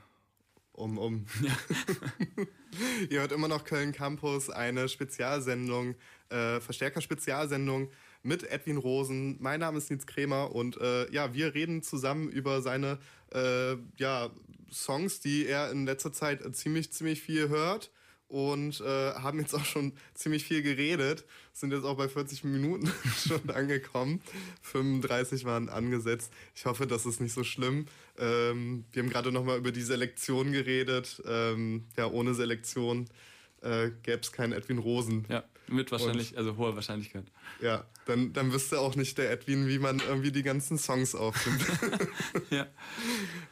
um 0.72 0.96
um. 0.96 1.26
Ja. 1.42 1.52
Ihr 3.10 3.20
hört 3.20 3.32
immer 3.32 3.48
noch 3.48 3.64
Köln 3.64 3.92
Campus, 3.92 4.48
eine 4.48 4.88
Spezialsendung, 4.88 5.94
äh, 6.30 6.58
Verstärker-Spezialsendung 6.60 7.90
mit 8.22 8.44
Edwin 8.44 8.78
Rosen. 8.78 9.36
Mein 9.40 9.60
Name 9.60 9.76
ist 9.76 9.90
Nils 9.90 10.06
Kremer 10.06 10.54
und 10.54 10.78
äh, 10.78 11.10
ja, 11.12 11.34
wir 11.34 11.54
reden 11.54 11.82
zusammen 11.82 12.30
über 12.30 12.62
seine 12.62 12.98
äh, 13.34 13.76
ja, 13.96 14.30
Songs, 14.72 15.20
die 15.20 15.46
er 15.46 15.70
in 15.70 15.84
letzter 15.84 16.12
Zeit 16.14 16.40
ziemlich, 16.56 16.90
ziemlich 16.92 17.20
viel 17.20 17.50
hört 17.50 17.90
und 18.30 18.80
äh, 18.80 19.12
haben 19.14 19.40
jetzt 19.40 19.54
auch 19.54 19.64
schon 19.64 19.92
ziemlich 20.14 20.44
viel 20.44 20.62
geredet. 20.62 21.24
Sind 21.52 21.72
jetzt 21.72 21.84
auch 21.84 21.96
bei 21.96 22.08
40 22.08 22.44
Minuten 22.44 22.90
schon 23.26 23.50
angekommen. 23.50 24.22
35 24.62 25.44
waren 25.44 25.68
angesetzt. 25.68 26.32
Ich 26.54 26.64
hoffe, 26.64 26.86
das 26.86 27.06
ist 27.06 27.20
nicht 27.20 27.32
so 27.32 27.42
schlimm. 27.42 27.86
Ähm, 28.18 28.84
wir 28.92 29.02
haben 29.02 29.10
gerade 29.10 29.32
nochmal 29.32 29.58
über 29.58 29.72
die 29.72 29.82
Selektion 29.82 30.52
geredet. 30.52 31.20
Ähm, 31.26 31.86
ja, 31.96 32.06
ohne 32.06 32.34
Selektion 32.34 33.08
äh, 33.62 33.90
gäbe 34.04 34.20
es 34.20 34.30
keinen 34.30 34.52
Edwin 34.52 34.78
Rosen. 34.78 35.26
Ja, 35.28 35.42
mit 35.66 35.90
wahrscheinlich, 35.90 36.32
und, 36.32 36.38
also 36.38 36.56
hoher 36.56 36.76
Wahrscheinlichkeit. 36.76 37.24
Ja, 37.60 37.84
dann, 38.06 38.32
dann 38.32 38.52
wüsste 38.52 38.78
auch 38.78 38.94
nicht 38.94 39.18
der 39.18 39.32
Edwin, 39.32 39.66
wie 39.66 39.80
man 39.80 39.98
irgendwie 39.98 40.30
die 40.30 40.44
ganzen 40.44 40.78
Songs 40.78 41.16
aufnimmt. 41.16 41.66
ja. 42.50 42.68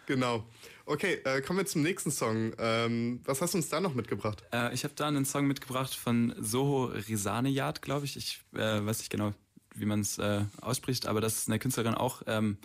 Genau. 0.07 0.47
Okay, 0.88 1.20
äh, 1.24 1.42
kommen 1.42 1.59
wir 1.59 1.66
zum 1.66 1.83
nächsten 1.83 2.11
Song. 2.11 2.55
Ähm, 2.57 3.20
was 3.24 3.42
hast 3.42 3.53
du 3.53 3.59
uns 3.59 3.68
da 3.68 3.79
noch 3.79 3.92
mitgebracht? 3.92 4.42
Äh, 4.55 4.72
ich 4.72 4.85
habe 4.85 4.94
da 4.96 5.07
einen 5.07 5.27
Song 5.27 5.46
mitgebracht 5.46 5.94
von 5.94 6.35
Soho 6.38 6.87
Risanejad, 6.87 7.83
glaube 7.83 8.07
ich. 8.07 8.16
Ich 8.16 8.40
äh, 8.55 8.83
weiß 8.83 9.01
nicht 9.01 9.11
genau, 9.11 9.35
wie 9.74 9.85
man 9.85 10.01
es 10.01 10.16
äh, 10.16 10.46
ausspricht, 10.62 11.07
aber 11.07 11.20
das 11.20 11.37
ist 11.37 11.48
eine 11.51 11.59
Künstlerin 11.59 11.92
auch, 11.92 12.22
ähm, 12.27 12.57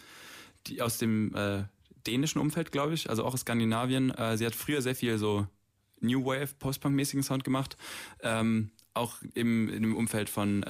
die 0.67 0.81
aus 0.81 0.99
dem 0.99 1.36
äh, 1.36 1.63
dänischen 2.07 2.39
Umfeld, 2.39 2.71
glaube 2.71 2.93
ich, 2.93 3.09
also 3.09 3.25
auch 3.25 3.33
aus 3.33 3.41
Skandinavien. 3.41 4.12
Äh, 4.12 4.38
sie 4.38 4.45
hat 4.45 4.55
früher 4.55 4.81
sehr 4.81 4.95
viel 4.95 5.17
so 5.17 5.45
New 5.99 6.23
Wave, 6.23 6.55
Post-Punk-mäßigen 6.59 7.23
Sound 7.23 7.43
gemacht. 7.43 7.75
Ähm, 8.21 8.71
auch 8.93 9.17
im, 9.33 9.67
im 9.67 9.97
Umfeld 9.97 10.29
von 10.29 10.63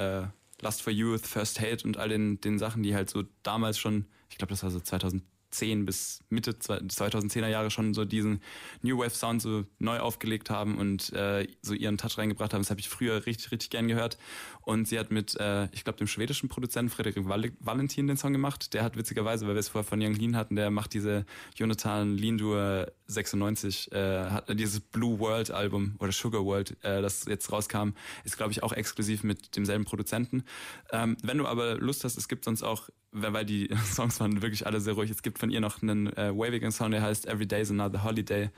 Lust 0.61 0.81
for 0.81 0.91
Youth, 0.91 1.27
First 1.27 1.59
Hate 1.59 1.85
und 1.85 1.97
all 1.97 2.09
den, 2.09 2.41
den 2.41 2.57
Sachen, 2.57 2.81
die 2.81 2.95
halt 2.95 3.11
so 3.11 3.25
damals 3.43 3.77
schon, 3.77 4.05
ich 4.29 4.37
glaube, 4.37 4.51
das 4.51 4.63
war 4.63 4.71
so 4.71 4.79
2000 4.79 5.23
2010 5.53 5.85
bis 5.85 6.19
Mitte 6.29 6.51
2010er 6.51 7.47
Jahre 7.47 7.71
schon 7.71 7.93
so 7.93 8.05
diesen 8.05 8.41
New 8.81 8.97
Wave 8.97 9.11
Sound 9.11 9.41
so 9.41 9.65
neu 9.79 9.99
aufgelegt 9.99 10.49
haben 10.49 10.77
und 10.77 11.13
äh, 11.13 11.47
so 11.61 11.73
ihren 11.73 11.97
Touch 11.97 12.17
reingebracht 12.17 12.53
haben. 12.53 12.61
Das 12.61 12.69
habe 12.69 12.79
ich 12.79 12.89
früher 12.89 13.25
richtig, 13.25 13.51
richtig 13.51 13.69
gern 13.69 13.87
gehört. 13.87 14.17
Und 14.63 14.87
sie 14.87 14.97
hat 14.97 15.11
mit, 15.11 15.35
äh, 15.39 15.65
ich 15.71 15.83
glaube, 15.83 15.97
dem 15.97 16.07
schwedischen 16.07 16.49
Produzenten 16.49 16.89
Frederik 16.89 17.15
Valentin 17.59 18.07
den 18.07 18.17
Song 18.17 18.33
gemacht. 18.33 18.73
Der 18.73 18.83
hat 18.83 18.97
witzigerweise, 18.97 19.45
weil 19.47 19.55
wir 19.55 19.59
es 19.59 19.69
vorher 19.69 19.87
von 19.87 20.01
Young 20.01 20.13
Lean 20.13 20.35
hatten, 20.35 20.55
der 20.55 20.71
macht 20.71 20.93
diese 20.93 21.25
Jonathan 21.55 22.17
Lindur 22.17 22.91
96, 23.07 23.91
äh, 23.91 24.29
hat 24.29 24.59
dieses 24.59 24.79
Blue 24.79 25.19
World 25.19 25.51
Album 25.51 25.95
oder 25.99 26.11
Sugar 26.11 26.45
World, 26.45 26.77
äh, 26.83 27.01
das 27.01 27.25
jetzt 27.25 27.51
rauskam, 27.51 27.89
ist, 28.23 28.37
glaube 28.37 28.51
ich, 28.51 28.63
auch 28.63 28.73
exklusiv 28.73 29.23
mit 29.23 29.55
demselben 29.55 29.85
Produzenten. 29.85 30.43
Ähm, 30.91 31.17
wenn 31.23 31.37
du 31.37 31.45
aber 31.45 31.75
Lust 31.75 32.03
hast, 32.03 32.17
es 32.17 32.27
gibt 32.27 32.45
sonst 32.45 32.63
auch 32.63 32.89
weil 33.13 33.45
die 33.45 33.69
Songs 33.93 34.19
waren 34.19 34.41
wirklich 34.41 34.65
alle 34.65 34.81
sehr 34.81 34.93
ruhig. 34.93 35.11
Es 35.11 35.21
gibt 35.21 35.39
von 35.39 35.51
ihr 35.51 35.61
noch 35.61 35.81
einen 35.81 36.07
äh, 36.17 36.35
wavigen 36.35 36.71
Song, 36.71 36.91
der 36.91 37.01
heißt 37.01 37.27
Every 37.27 37.47
Day's 37.47 37.69
Another 37.69 38.03
Holiday 38.03 38.49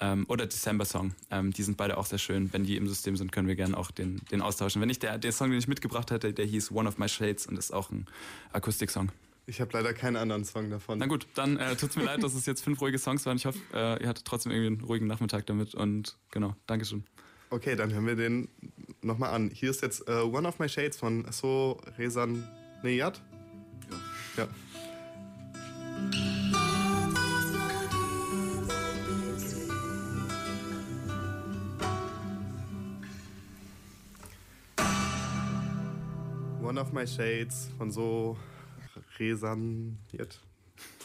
ähm, 0.00 0.26
oder 0.28 0.46
December 0.46 0.84
Song. 0.84 1.14
Ähm, 1.30 1.52
die 1.52 1.62
sind 1.62 1.76
beide 1.76 1.96
auch 1.96 2.06
sehr 2.06 2.18
schön. 2.18 2.52
Wenn 2.52 2.64
die 2.64 2.76
im 2.76 2.86
System 2.88 3.16
sind, 3.16 3.32
können 3.32 3.48
wir 3.48 3.56
gerne 3.56 3.76
auch 3.76 3.90
den, 3.90 4.20
den 4.30 4.42
austauschen. 4.42 4.80
Wenn 4.80 4.88
nicht, 4.88 5.02
der, 5.02 5.18
der 5.18 5.32
Song, 5.32 5.50
den 5.50 5.58
ich 5.58 5.68
mitgebracht 5.68 6.10
hatte, 6.10 6.32
der 6.32 6.44
hieß 6.44 6.72
One 6.72 6.88
of 6.88 6.98
My 6.98 7.08
Shades 7.08 7.46
und 7.46 7.58
ist 7.58 7.72
auch 7.72 7.90
ein 7.90 8.06
Akustik-Song. 8.52 9.10
Ich 9.48 9.60
habe 9.60 9.70
leider 9.72 9.94
keinen 9.94 10.16
anderen 10.16 10.44
Song 10.44 10.70
davon. 10.70 10.98
Na 10.98 11.06
gut, 11.06 11.26
dann 11.34 11.56
äh, 11.56 11.76
tut's 11.76 11.94
mir 11.94 12.02
leid, 12.02 12.22
dass 12.22 12.34
es 12.34 12.46
jetzt 12.46 12.62
fünf 12.62 12.80
ruhige 12.80 12.98
Songs 12.98 13.24
waren. 13.26 13.36
Ich 13.36 13.46
hoffe, 13.46 13.60
äh, 13.72 14.02
ihr 14.02 14.08
hattet 14.08 14.24
trotzdem 14.24 14.50
irgendwie 14.50 14.78
einen 14.78 14.80
ruhigen 14.80 15.06
Nachmittag 15.06 15.46
damit 15.46 15.74
und 15.74 16.16
genau, 16.32 16.56
Dankeschön. 16.66 17.04
Okay, 17.50 17.76
dann 17.76 17.92
hören 17.92 18.06
wir 18.06 18.16
den 18.16 18.48
nochmal 19.02 19.32
an. 19.32 19.50
Hier 19.50 19.70
ist 19.70 19.82
jetzt 19.82 20.08
uh, 20.08 20.24
One 20.24 20.48
of 20.48 20.58
My 20.58 20.68
Shades 20.68 20.96
von 20.96 21.30
So 21.30 21.80
Rezan 21.96 22.44
Neyat. 22.82 23.22
Ja. 24.36 24.48
One 36.76 36.84
of 36.84 36.92
My 36.92 37.06
Shades 37.06 37.70
von 37.78 37.90
so 37.90 38.36
resaniert. 39.18 40.42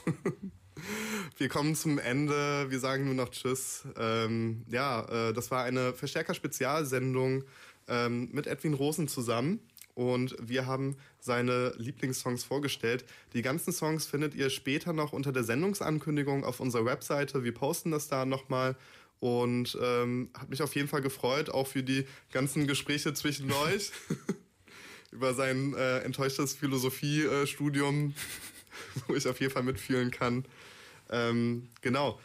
Wir 1.38 1.48
kommen 1.48 1.76
zum 1.76 1.98
Ende. 1.98 2.70
Wir 2.70 2.78
sagen 2.78 3.06
nur 3.06 3.14
noch 3.14 3.30
Tschüss. 3.30 3.86
Ähm, 3.98 4.66
ja, 4.68 5.30
äh, 5.30 5.32
das 5.32 5.50
war 5.50 5.64
eine 5.64 5.94
Verstärker-Spezialsendung 5.94 7.46
ähm, 7.88 8.28
mit 8.34 8.48
Edwin 8.48 8.74
Rosen 8.74 9.08
zusammen 9.08 9.62
und 9.96 10.36
wir 10.42 10.66
haben 10.66 10.98
seine 11.22 11.74
Lieblingssongs 11.78 12.44
vorgestellt. 12.44 13.06
Die 13.32 13.42
ganzen 13.42 13.72
Songs 13.72 14.06
findet 14.06 14.36
ihr 14.36 14.50
später 14.50 14.92
noch 14.92 15.14
unter 15.14 15.32
der 15.32 15.46
Sendungsankündigung 15.46 16.44
auf 16.44 16.60
unserer 16.60 16.84
Webseite. 16.84 17.46
Wir 17.46 17.54
posten 17.54 17.92
das 17.92 18.10
da 18.10 18.26
nochmal 18.26 18.76
und 19.22 19.78
ähm, 19.82 20.32
hat 20.38 20.50
mich 20.50 20.62
auf 20.64 20.76
jeden 20.76 20.90
Fall 20.90 21.02
gefreut, 21.02 21.50
auch 21.50 21.68
für 21.68 21.84
die 21.84 22.06
ganzen 22.34 22.68
Gespräche 22.68 23.14
zwischen 23.14 23.50
euch 23.54 23.94
über 25.12 25.34
sein 25.34 25.74
äh, 25.74 26.00
enttäuschtes 26.00 26.56
Philosophiestudium, 26.56 28.14
wo 29.08 29.16
ich 29.16 29.28
auf 29.28 29.40
jeden 29.40 29.54
Fall 29.54 29.64
mitfühlen 29.64 30.12
kann. 30.12 30.46
Ähm, 31.10 31.68
genau. 31.82 32.20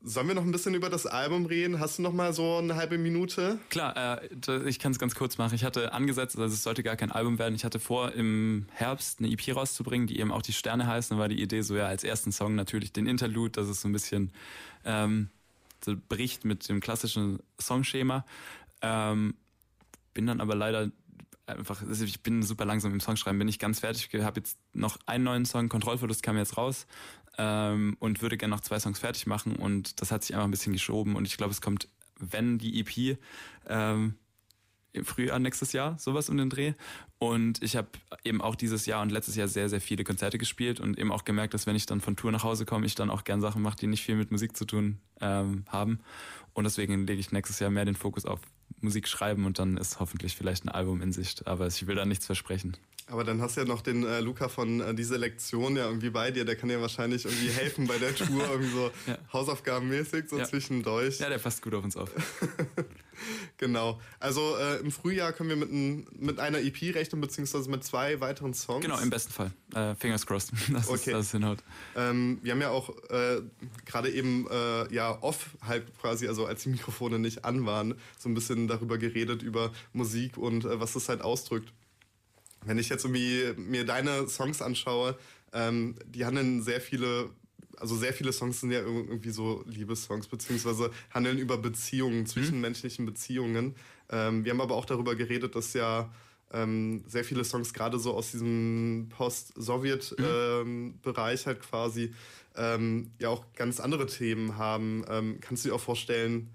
Sollen 0.00 0.28
wir 0.28 0.34
noch 0.36 0.44
ein 0.44 0.52
bisschen 0.52 0.74
über 0.74 0.90
das 0.90 1.06
Album 1.06 1.46
reden? 1.46 1.80
Hast 1.80 1.98
du 1.98 2.02
noch 2.02 2.12
mal 2.12 2.32
so 2.32 2.58
eine 2.58 2.76
halbe 2.76 2.98
Minute? 2.98 3.58
Klar, 3.68 4.22
äh, 4.22 4.68
ich 4.68 4.78
kann 4.78 4.92
es 4.92 4.98
ganz 5.00 5.16
kurz 5.16 5.38
machen. 5.38 5.56
Ich 5.56 5.64
hatte 5.64 5.92
angesetzt, 5.92 6.38
also 6.38 6.54
es 6.54 6.62
sollte 6.62 6.84
gar 6.84 6.94
kein 6.94 7.10
Album 7.10 7.40
werden. 7.40 7.56
Ich 7.56 7.64
hatte 7.64 7.80
vor, 7.80 8.12
im 8.12 8.66
Herbst 8.72 9.18
eine 9.18 9.28
EP 9.28 9.54
rauszubringen, 9.54 10.06
die 10.06 10.20
eben 10.20 10.30
auch 10.30 10.42
die 10.42 10.52
Sterne 10.52 10.86
heißt. 10.86 11.10
Dann 11.10 11.18
war 11.18 11.28
die 11.28 11.42
Idee 11.42 11.62
so, 11.62 11.76
ja, 11.76 11.86
als 11.86 12.04
ersten 12.04 12.30
Song 12.30 12.54
natürlich 12.54 12.92
den 12.92 13.06
Interlude, 13.06 13.50
dass 13.50 13.66
es 13.66 13.80
so 13.80 13.88
ein 13.88 13.92
bisschen 13.92 14.30
ähm, 14.84 15.30
so 15.84 15.96
bricht 16.08 16.44
mit 16.44 16.68
dem 16.68 16.78
klassischen 16.78 17.40
Songschema. 17.60 18.24
Ähm, 18.82 19.34
bin 20.14 20.28
dann 20.28 20.40
aber 20.40 20.54
leider 20.54 20.92
einfach, 21.48 21.82
also 21.82 22.04
ich 22.04 22.22
bin 22.22 22.42
super 22.42 22.64
langsam 22.64 22.92
im 22.92 23.00
Songschreiben, 23.00 23.38
bin 23.38 23.48
ich 23.48 23.58
ganz 23.58 23.80
fertig. 23.80 24.08
Habe 24.22 24.40
jetzt 24.40 24.58
noch 24.72 24.98
einen 25.06 25.24
neuen 25.24 25.44
Song, 25.44 25.68
Kontrollverlust 25.68 26.22
kam 26.22 26.36
jetzt 26.36 26.56
raus 26.56 26.86
ähm, 27.38 27.96
und 28.00 28.22
würde 28.22 28.36
gerne 28.36 28.54
noch 28.54 28.60
zwei 28.60 28.78
Songs 28.78 28.98
fertig 28.98 29.26
machen 29.26 29.56
und 29.56 30.00
das 30.00 30.10
hat 30.10 30.22
sich 30.22 30.34
einfach 30.34 30.46
ein 30.46 30.50
bisschen 30.50 30.72
geschoben 30.72 31.16
und 31.16 31.26
ich 31.26 31.36
glaube, 31.36 31.52
es 31.52 31.60
kommt, 31.60 31.88
wenn 32.18 32.58
die 32.58 32.80
EP 32.80 33.18
ähm, 33.68 34.14
im 34.92 35.04
Frühjahr 35.04 35.38
nächstes 35.38 35.72
Jahr, 35.72 35.98
sowas 35.98 36.28
um 36.28 36.36
den 36.36 36.50
Dreh. 36.50 36.74
Und 37.18 37.62
ich 37.62 37.76
habe 37.76 37.88
eben 38.24 38.40
auch 38.40 38.54
dieses 38.54 38.86
Jahr 38.86 39.02
und 39.02 39.10
letztes 39.10 39.36
Jahr 39.36 39.48
sehr, 39.48 39.68
sehr 39.68 39.80
viele 39.80 40.04
Konzerte 40.04 40.38
gespielt 40.38 40.80
und 40.80 40.98
eben 40.98 41.12
auch 41.12 41.24
gemerkt, 41.24 41.54
dass 41.54 41.66
wenn 41.66 41.76
ich 41.76 41.86
dann 41.86 42.00
von 42.00 42.16
Tour 42.16 42.32
nach 42.32 42.44
Hause 42.44 42.64
komme, 42.64 42.86
ich 42.86 42.94
dann 42.94 43.10
auch 43.10 43.24
gern 43.24 43.40
Sachen 43.40 43.62
mache, 43.62 43.76
die 43.76 43.86
nicht 43.86 44.02
viel 44.02 44.16
mit 44.16 44.30
Musik 44.30 44.56
zu 44.56 44.64
tun 44.64 44.98
ähm, 45.20 45.64
haben. 45.68 46.00
Und 46.52 46.64
deswegen 46.64 47.06
lege 47.06 47.20
ich 47.20 47.32
nächstes 47.32 47.58
Jahr 47.58 47.70
mehr 47.70 47.84
den 47.84 47.96
Fokus 47.96 48.24
auf 48.24 48.40
Musik 48.80 49.08
schreiben 49.08 49.44
und 49.44 49.58
dann 49.58 49.76
ist 49.76 50.00
hoffentlich 50.00 50.36
vielleicht 50.36 50.64
ein 50.64 50.68
Album 50.68 51.02
in 51.02 51.12
Sicht. 51.12 51.46
Aber 51.46 51.66
ich 51.66 51.86
will 51.86 51.96
da 51.96 52.04
nichts 52.04 52.26
versprechen. 52.26 52.76
Aber 53.10 53.24
dann 53.24 53.40
hast 53.40 53.56
du 53.56 53.62
ja 53.62 53.66
noch 53.66 53.80
den 53.80 54.04
äh, 54.04 54.20
Luca 54.20 54.48
von 54.48 54.80
äh, 54.80 54.94
diese 54.94 55.16
Lektion 55.16 55.76
ja 55.76 55.86
irgendwie 55.86 56.10
bei 56.10 56.30
dir, 56.30 56.44
der 56.44 56.56
kann 56.56 56.68
dir 56.68 56.80
wahrscheinlich 56.80 57.24
irgendwie 57.24 57.48
helfen 57.48 57.86
bei 57.86 57.96
der 57.96 58.14
Tour, 58.14 58.28
irgendwie 58.50 58.70
so 58.70 58.90
ja. 59.06 59.18
Hausaufgabenmäßig, 59.32 60.28
so 60.28 60.38
ja. 60.38 60.44
zwischendurch. 60.44 61.18
Ja, 61.18 61.30
der 61.30 61.38
passt 61.38 61.62
gut 61.62 61.74
auf 61.74 61.84
uns 61.84 61.96
auf. 61.96 62.10
genau. 63.56 63.98
Also 64.20 64.56
äh, 64.58 64.80
im 64.80 64.90
Frühjahr 64.90 65.32
können 65.32 65.48
wir 65.48 65.56
mit, 65.56 65.72
ein, 65.72 66.06
mit 66.18 66.38
einer 66.38 66.58
EP 66.58 66.94
rechnen, 66.94 67.20
beziehungsweise 67.22 67.70
mit 67.70 67.82
zwei 67.82 68.20
weiteren 68.20 68.52
Songs. 68.52 68.84
Genau, 68.84 68.98
im 68.98 69.10
besten 69.10 69.32
Fall. 69.32 69.52
Äh, 69.74 69.94
fingers 69.94 70.26
crossed, 70.26 70.52
dass 70.72 70.88
okay. 70.88 71.12
es 71.12 71.30
hinhaut. 71.30 71.58
Ähm, 71.96 72.38
wir 72.42 72.52
haben 72.52 72.60
ja 72.60 72.70
auch 72.70 72.90
äh, 73.08 73.40
gerade 73.86 74.10
eben 74.10 74.46
äh, 74.50 74.92
ja 74.94 75.16
off 75.22 75.56
halt 75.66 75.98
quasi, 75.98 76.28
also 76.28 76.44
als 76.44 76.64
die 76.64 76.68
Mikrofone 76.68 77.18
nicht 77.18 77.46
an 77.46 77.64
waren, 77.64 77.94
so 78.18 78.28
ein 78.28 78.34
bisschen 78.34 78.68
darüber 78.68 78.98
geredet, 78.98 79.42
über 79.42 79.72
Musik 79.94 80.36
und 80.36 80.64
was 80.64 80.92
das 80.92 81.08
halt 81.08 81.22
ausdrückt. 81.22 81.72
Wenn 82.64 82.78
ich 82.78 82.88
jetzt 82.88 83.04
irgendwie 83.04 83.52
mir 83.56 83.84
deine 83.84 84.28
Songs 84.28 84.62
anschaue, 84.62 85.16
ähm, 85.52 85.96
die 86.06 86.24
handeln 86.24 86.62
sehr 86.62 86.80
viele, 86.80 87.30
also 87.76 87.96
sehr 87.96 88.12
viele 88.12 88.32
Songs 88.32 88.60
sind 88.60 88.70
ja 88.70 88.80
irgendwie 88.80 89.30
so 89.30 89.64
Liebessongs, 89.66 90.28
beziehungsweise 90.28 90.90
handeln 91.12 91.38
über 91.38 91.58
Beziehungen, 91.58 92.26
zwischenmenschlichen 92.26 93.06
Beziehungen. 93.06 93.74
Ähm, 94.10 94.44
wir 94.44 94.52
haben 94.52 94.60
aber 94.60 94.74
auch 94.74 94.84
darüber 94.84 95.14
geredet, 95.14 95.54
dass 95.54 95.74
ja 95.74 96.10
ähm, 96.52 97.04
sehr 97.06 97.24
viele 97.24 97.44
Songs 97.44 97.72
gerade 97.74 97.98
so 97.98 98.14
aus 98.14 98.32
diesem 98.32 99.08
Post-Sowjet-Bereich 99.10 101.42
mhm. 101.42 101.46
halt 101.46 101.60
quasi 101.60 102.14
ähm, 102.56 103.10
ja 103.18 103.28
auch 103.28 103.44
ganz 103.54 103.80
andere 103.80 104.06
Themen 104.06 104.56
haben. 104.56 105.04
Ähm, 105.08 105.38
kannst 105.40 105.64
du 105.64 105.68
dir 105.68 105.74
auch 105.74 105.80
vorstellen, 105.80 106.48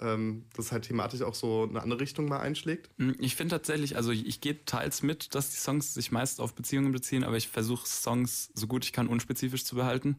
ähm, 0.00 0.44
das 0.56 0.72
halt 0.72 0.84
thematisch 0.84 1.22
auch 1.22 1.34
so 1.34 1.66
eine 1.68 1.82
andere 1.82 2.00
Richtung 2.00 2.26
mal 2.26 2.40
einschlägt? 2.40 2.90
Hm, 2.98 3.16
ich 3.18 3.36
finde 3.36 3.56
tatsächlich, 3.56 3.96
also 3.96 4.10
ich 4.10 4.40
gehe 4.40 4.64
teils 4.64 5.02
mit, 5.02 5.34
dass 5.34 5.50
die 5.50 5.56
Songs 5.56 5.94
sich 5.94 6.12
meist 6.12 6.40
auf 6.40 6.54
Beziehungen 6.54 6.92
beziehen, 6.92 7.24
aber 7.24 7.36
ich 7.36 7.48
versuche 7.48 7.86
Songs 7.86 8.50
so 8.54 8.66
gut 8.66 8.84
ich 8.84 8.92
kann 8.92 9.08
unspezifisch 9.08 9.64
zu 9.64 9.76
behalten 9.76 10.16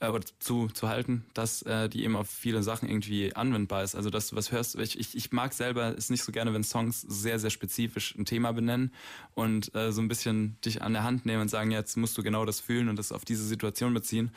äh, 0.00 0.08
oder 0.08 0.24
zu, 0.38 0.68
zu 0.68 0.88
halten, 0.88 1.24
dass 1.34 1.62
äh, 1.62 1.88
die 1.88 2.04
eben 2.04 2.16
auf 2.16 2.28
viele 2.28 2.62
Sachen 2.62 2.88
irgendwie 2.88 3.34
anwendbar 3.34 3.82
ist. 3.82 3.94
Also 3.94 4.10
dass 4.10 4.28
du 4.28 4.36
was 4.36 4.52
hörst, 4.52 4.76
ich, 4.76 4.98
ich, 4.98 5.16
ich 5.16 5.32
mag 5.32 5.52
selber 5.52 5.94
es 5.96 6.10
nicht 6.10 6.22
so 6.22 6.32
gerne, 6.32 6.52
wenn 6.52 6.64
Songs 6.64 7.00
sehr, 7.02 7.38
sehr 7.38 7.50
spezifisch 7.50 8.14
ein 8.16 8.24
Thema 8.24 8.52
benennen 8.52 8.92
und 9.34 9.74
äh, 9.74 9.92
so 9.92 10.00
ein 10.00 10.08
bisschen 10.08 10.56
dich 10.64 10.82
an 10.82 10.92
der 10.92 11.04
Hand 11.04 11.26
nehmen 11.26 11.42
und 11.42 11.48
sagen, 11.48 11.70
jetzt 11.70 11.96
musst 11.96 12.16
du 12.18 12.22
genau 12.22 12.44
das 12.44 12.60
fühlen 12.60 12.88
und 12.88 12.96
das 12.96 13.12
auf 13.12 13.24
diese 13.24 13.44
Situation 13.44 13.94
beziehen. 13.94 14.30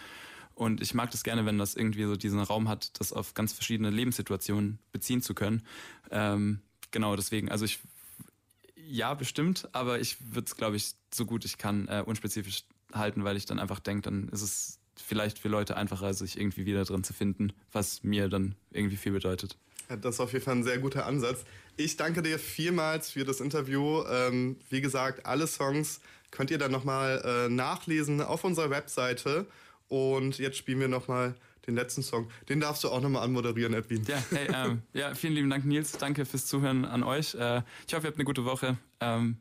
Und 0.60 0.82
ich 0.82 0.94
mag 0.94 1.10
das 1.10 1.24
gerne, 1.24 1.46
wenn 1.46 1.58
das 1.58 1.74
irgendwie 1.74 2.04
so 2.04 2.18
diesen 2.18 2.42
Raum 2.42 2.68
hat, 2.68 3.00
das 3.00 3.14
auf 3.14 3.34
ganz 3.34 3.54
verschiedene 3.54 3.92
Lebenssituationen 3.92 4.78
beziehen 4.92 5.22
zu 5.22 5.34
können. 5.34 5.64
Ähm, 6.12 6.60
genau, 6.92 7.16
deswegen, 7.16 7.50
also 7.50 7.64
ich, 7.64 7.80
ja, 8.76 9.14
bestimmt, 9.14 9.70
aber 9.72 10.02
ich 10.02 10.18
würde 10.34 10.48
es, 10.48 10.58
glaube 10.58 10.76
ich, 10.76 10.96
so 11.14 11.26
gut 11.26 11.46
ich 11.46 11.58
kann 11.60 11.88
äh, 11.88 12.04
unspezifisch 12.06 12.66
halten, 12.94 13.24
weil 13.24 13.38
ich 13.38 13.46
dann 13.46 13.58
einfach 13.58 13.80
denke, 13.80 14.02
dann 14.02 14.28
ist 14.30 14.42
es 14.42 14.80
vielleicht 14.98 15.40
für 15.40 15.48
Leute 15.48 15.78
einfacher, 15.78 16.14
sich 16.14 16.38
irgendwie 16.38 16.66
wieder 16.66 16.84
drin 16.84 17.06
zu 17.06 17.14
finden, 17.14 17.54
was 17.72 18.04
mir 18.04 18.28
dann 18.28 18.56
irgendwie 18.70 18.98
viel 18.98 19.14
bedeutet. 19.14 19.56
Das 19.88 20.16
ist 20.16 20.20
auf 20.20 20.34
jeden 20.34 20.44
Fall 20.44 20.58
ein 20.58 20.64
sehr 20.66 20.80
guter 20.80 21.06
Ansatz. 21.06 21.46
Ich 21.78 21.96
danke 21.96 22.22
dir 22.22 22.38
vielmals 22.38 23.12
für 23.12 23.24
das 23.24 23.40
Interview. 23.40 24.04
Ähm, 24.12 24.58
wie 24.70 24.82
gesagt, 24.82 25.26
alle 25.26 25.48
Songs 25.48 26.02
könnt 26.32 26.52
ihr 26.52 26.58
dann 26.58 26.74
nochmal 26.74 27.22
äh, 27.24 27.50
nachlesen 27.50 28.20
auf 28.20 28.44
unserer 28.44 28.70
Webseite. 28.70 29.48
Und 29.90 30.38
jetzt 30.38 30.58
spielen 30.58 30.80
wir 30.80 30.88
nochmal 30.88 31.36
den 31.68 31.76
letzten 31.76 32.02
Song. 32.02 32.30
Den 32.48 32.60
darfst 32.60 32.84
du 32.84 32.90
auch 32.90 33.02
nochmal 33.02 33.24
anmoderieren, 33.24 33.74
Edwin. 33.74 34.04
Ja, 34.06 34.24
hey, 34.32 34.48
ähm, 34.54 34.82
ja, 34.94 35.14
vielen 35.14 35.34
lieben 35.34 35.50
Dank, 35.50 35.66
Nils. 35.66 35.94
Danke 35.94 36.26
fürs 36.26 36.46
Zuhören 36.46 36.86
an 36.86 37.04
euch. 37.04 37.36
Äh, 37.36 37.64
ich 37.88 37.94
hoffe, 37.94 38.06
ihr 38.06 38.10
habt 38.10 38.18
eine 38.18 38.26
gute 38.26 38.46
Woche. 38.46 38.78
Ähm, 39.00 39.38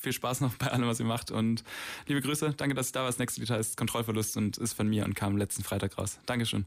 viel 0.00 0.12
Spaß 0.12 0.40
noch 0.40 0.54
bei 0.58 0.68
allem, 0.68 0.86
was 0.86 1.00
ihr 1.00 1.06
macht. 1.06 1.30
Und 1.30 1.64
liebe 2.06 2.20
Grüße. 2.20 2.54
Danke, 2.56 2.74
dass 2.74 2.90
ihr 2.90 2.92
da 2.92 3.00
war. 3.00 3.06
Das 3.08 3.18
nächste 3.18 3.40
Lied 3.40 3.50
heißt 3.50 3.76
Kontrollverlust 3.76 4.36
und 4.36 4.56
ist 4.58 4.72
von 4.72 4.88
mir 4.88 5.04
und 5.04 5.14
kam 5.14 5.36
letzten 5.36 5.62
Freitag 5.62 5.98
raus. 5.98 6.18
Dankeschön. 6.26 6.66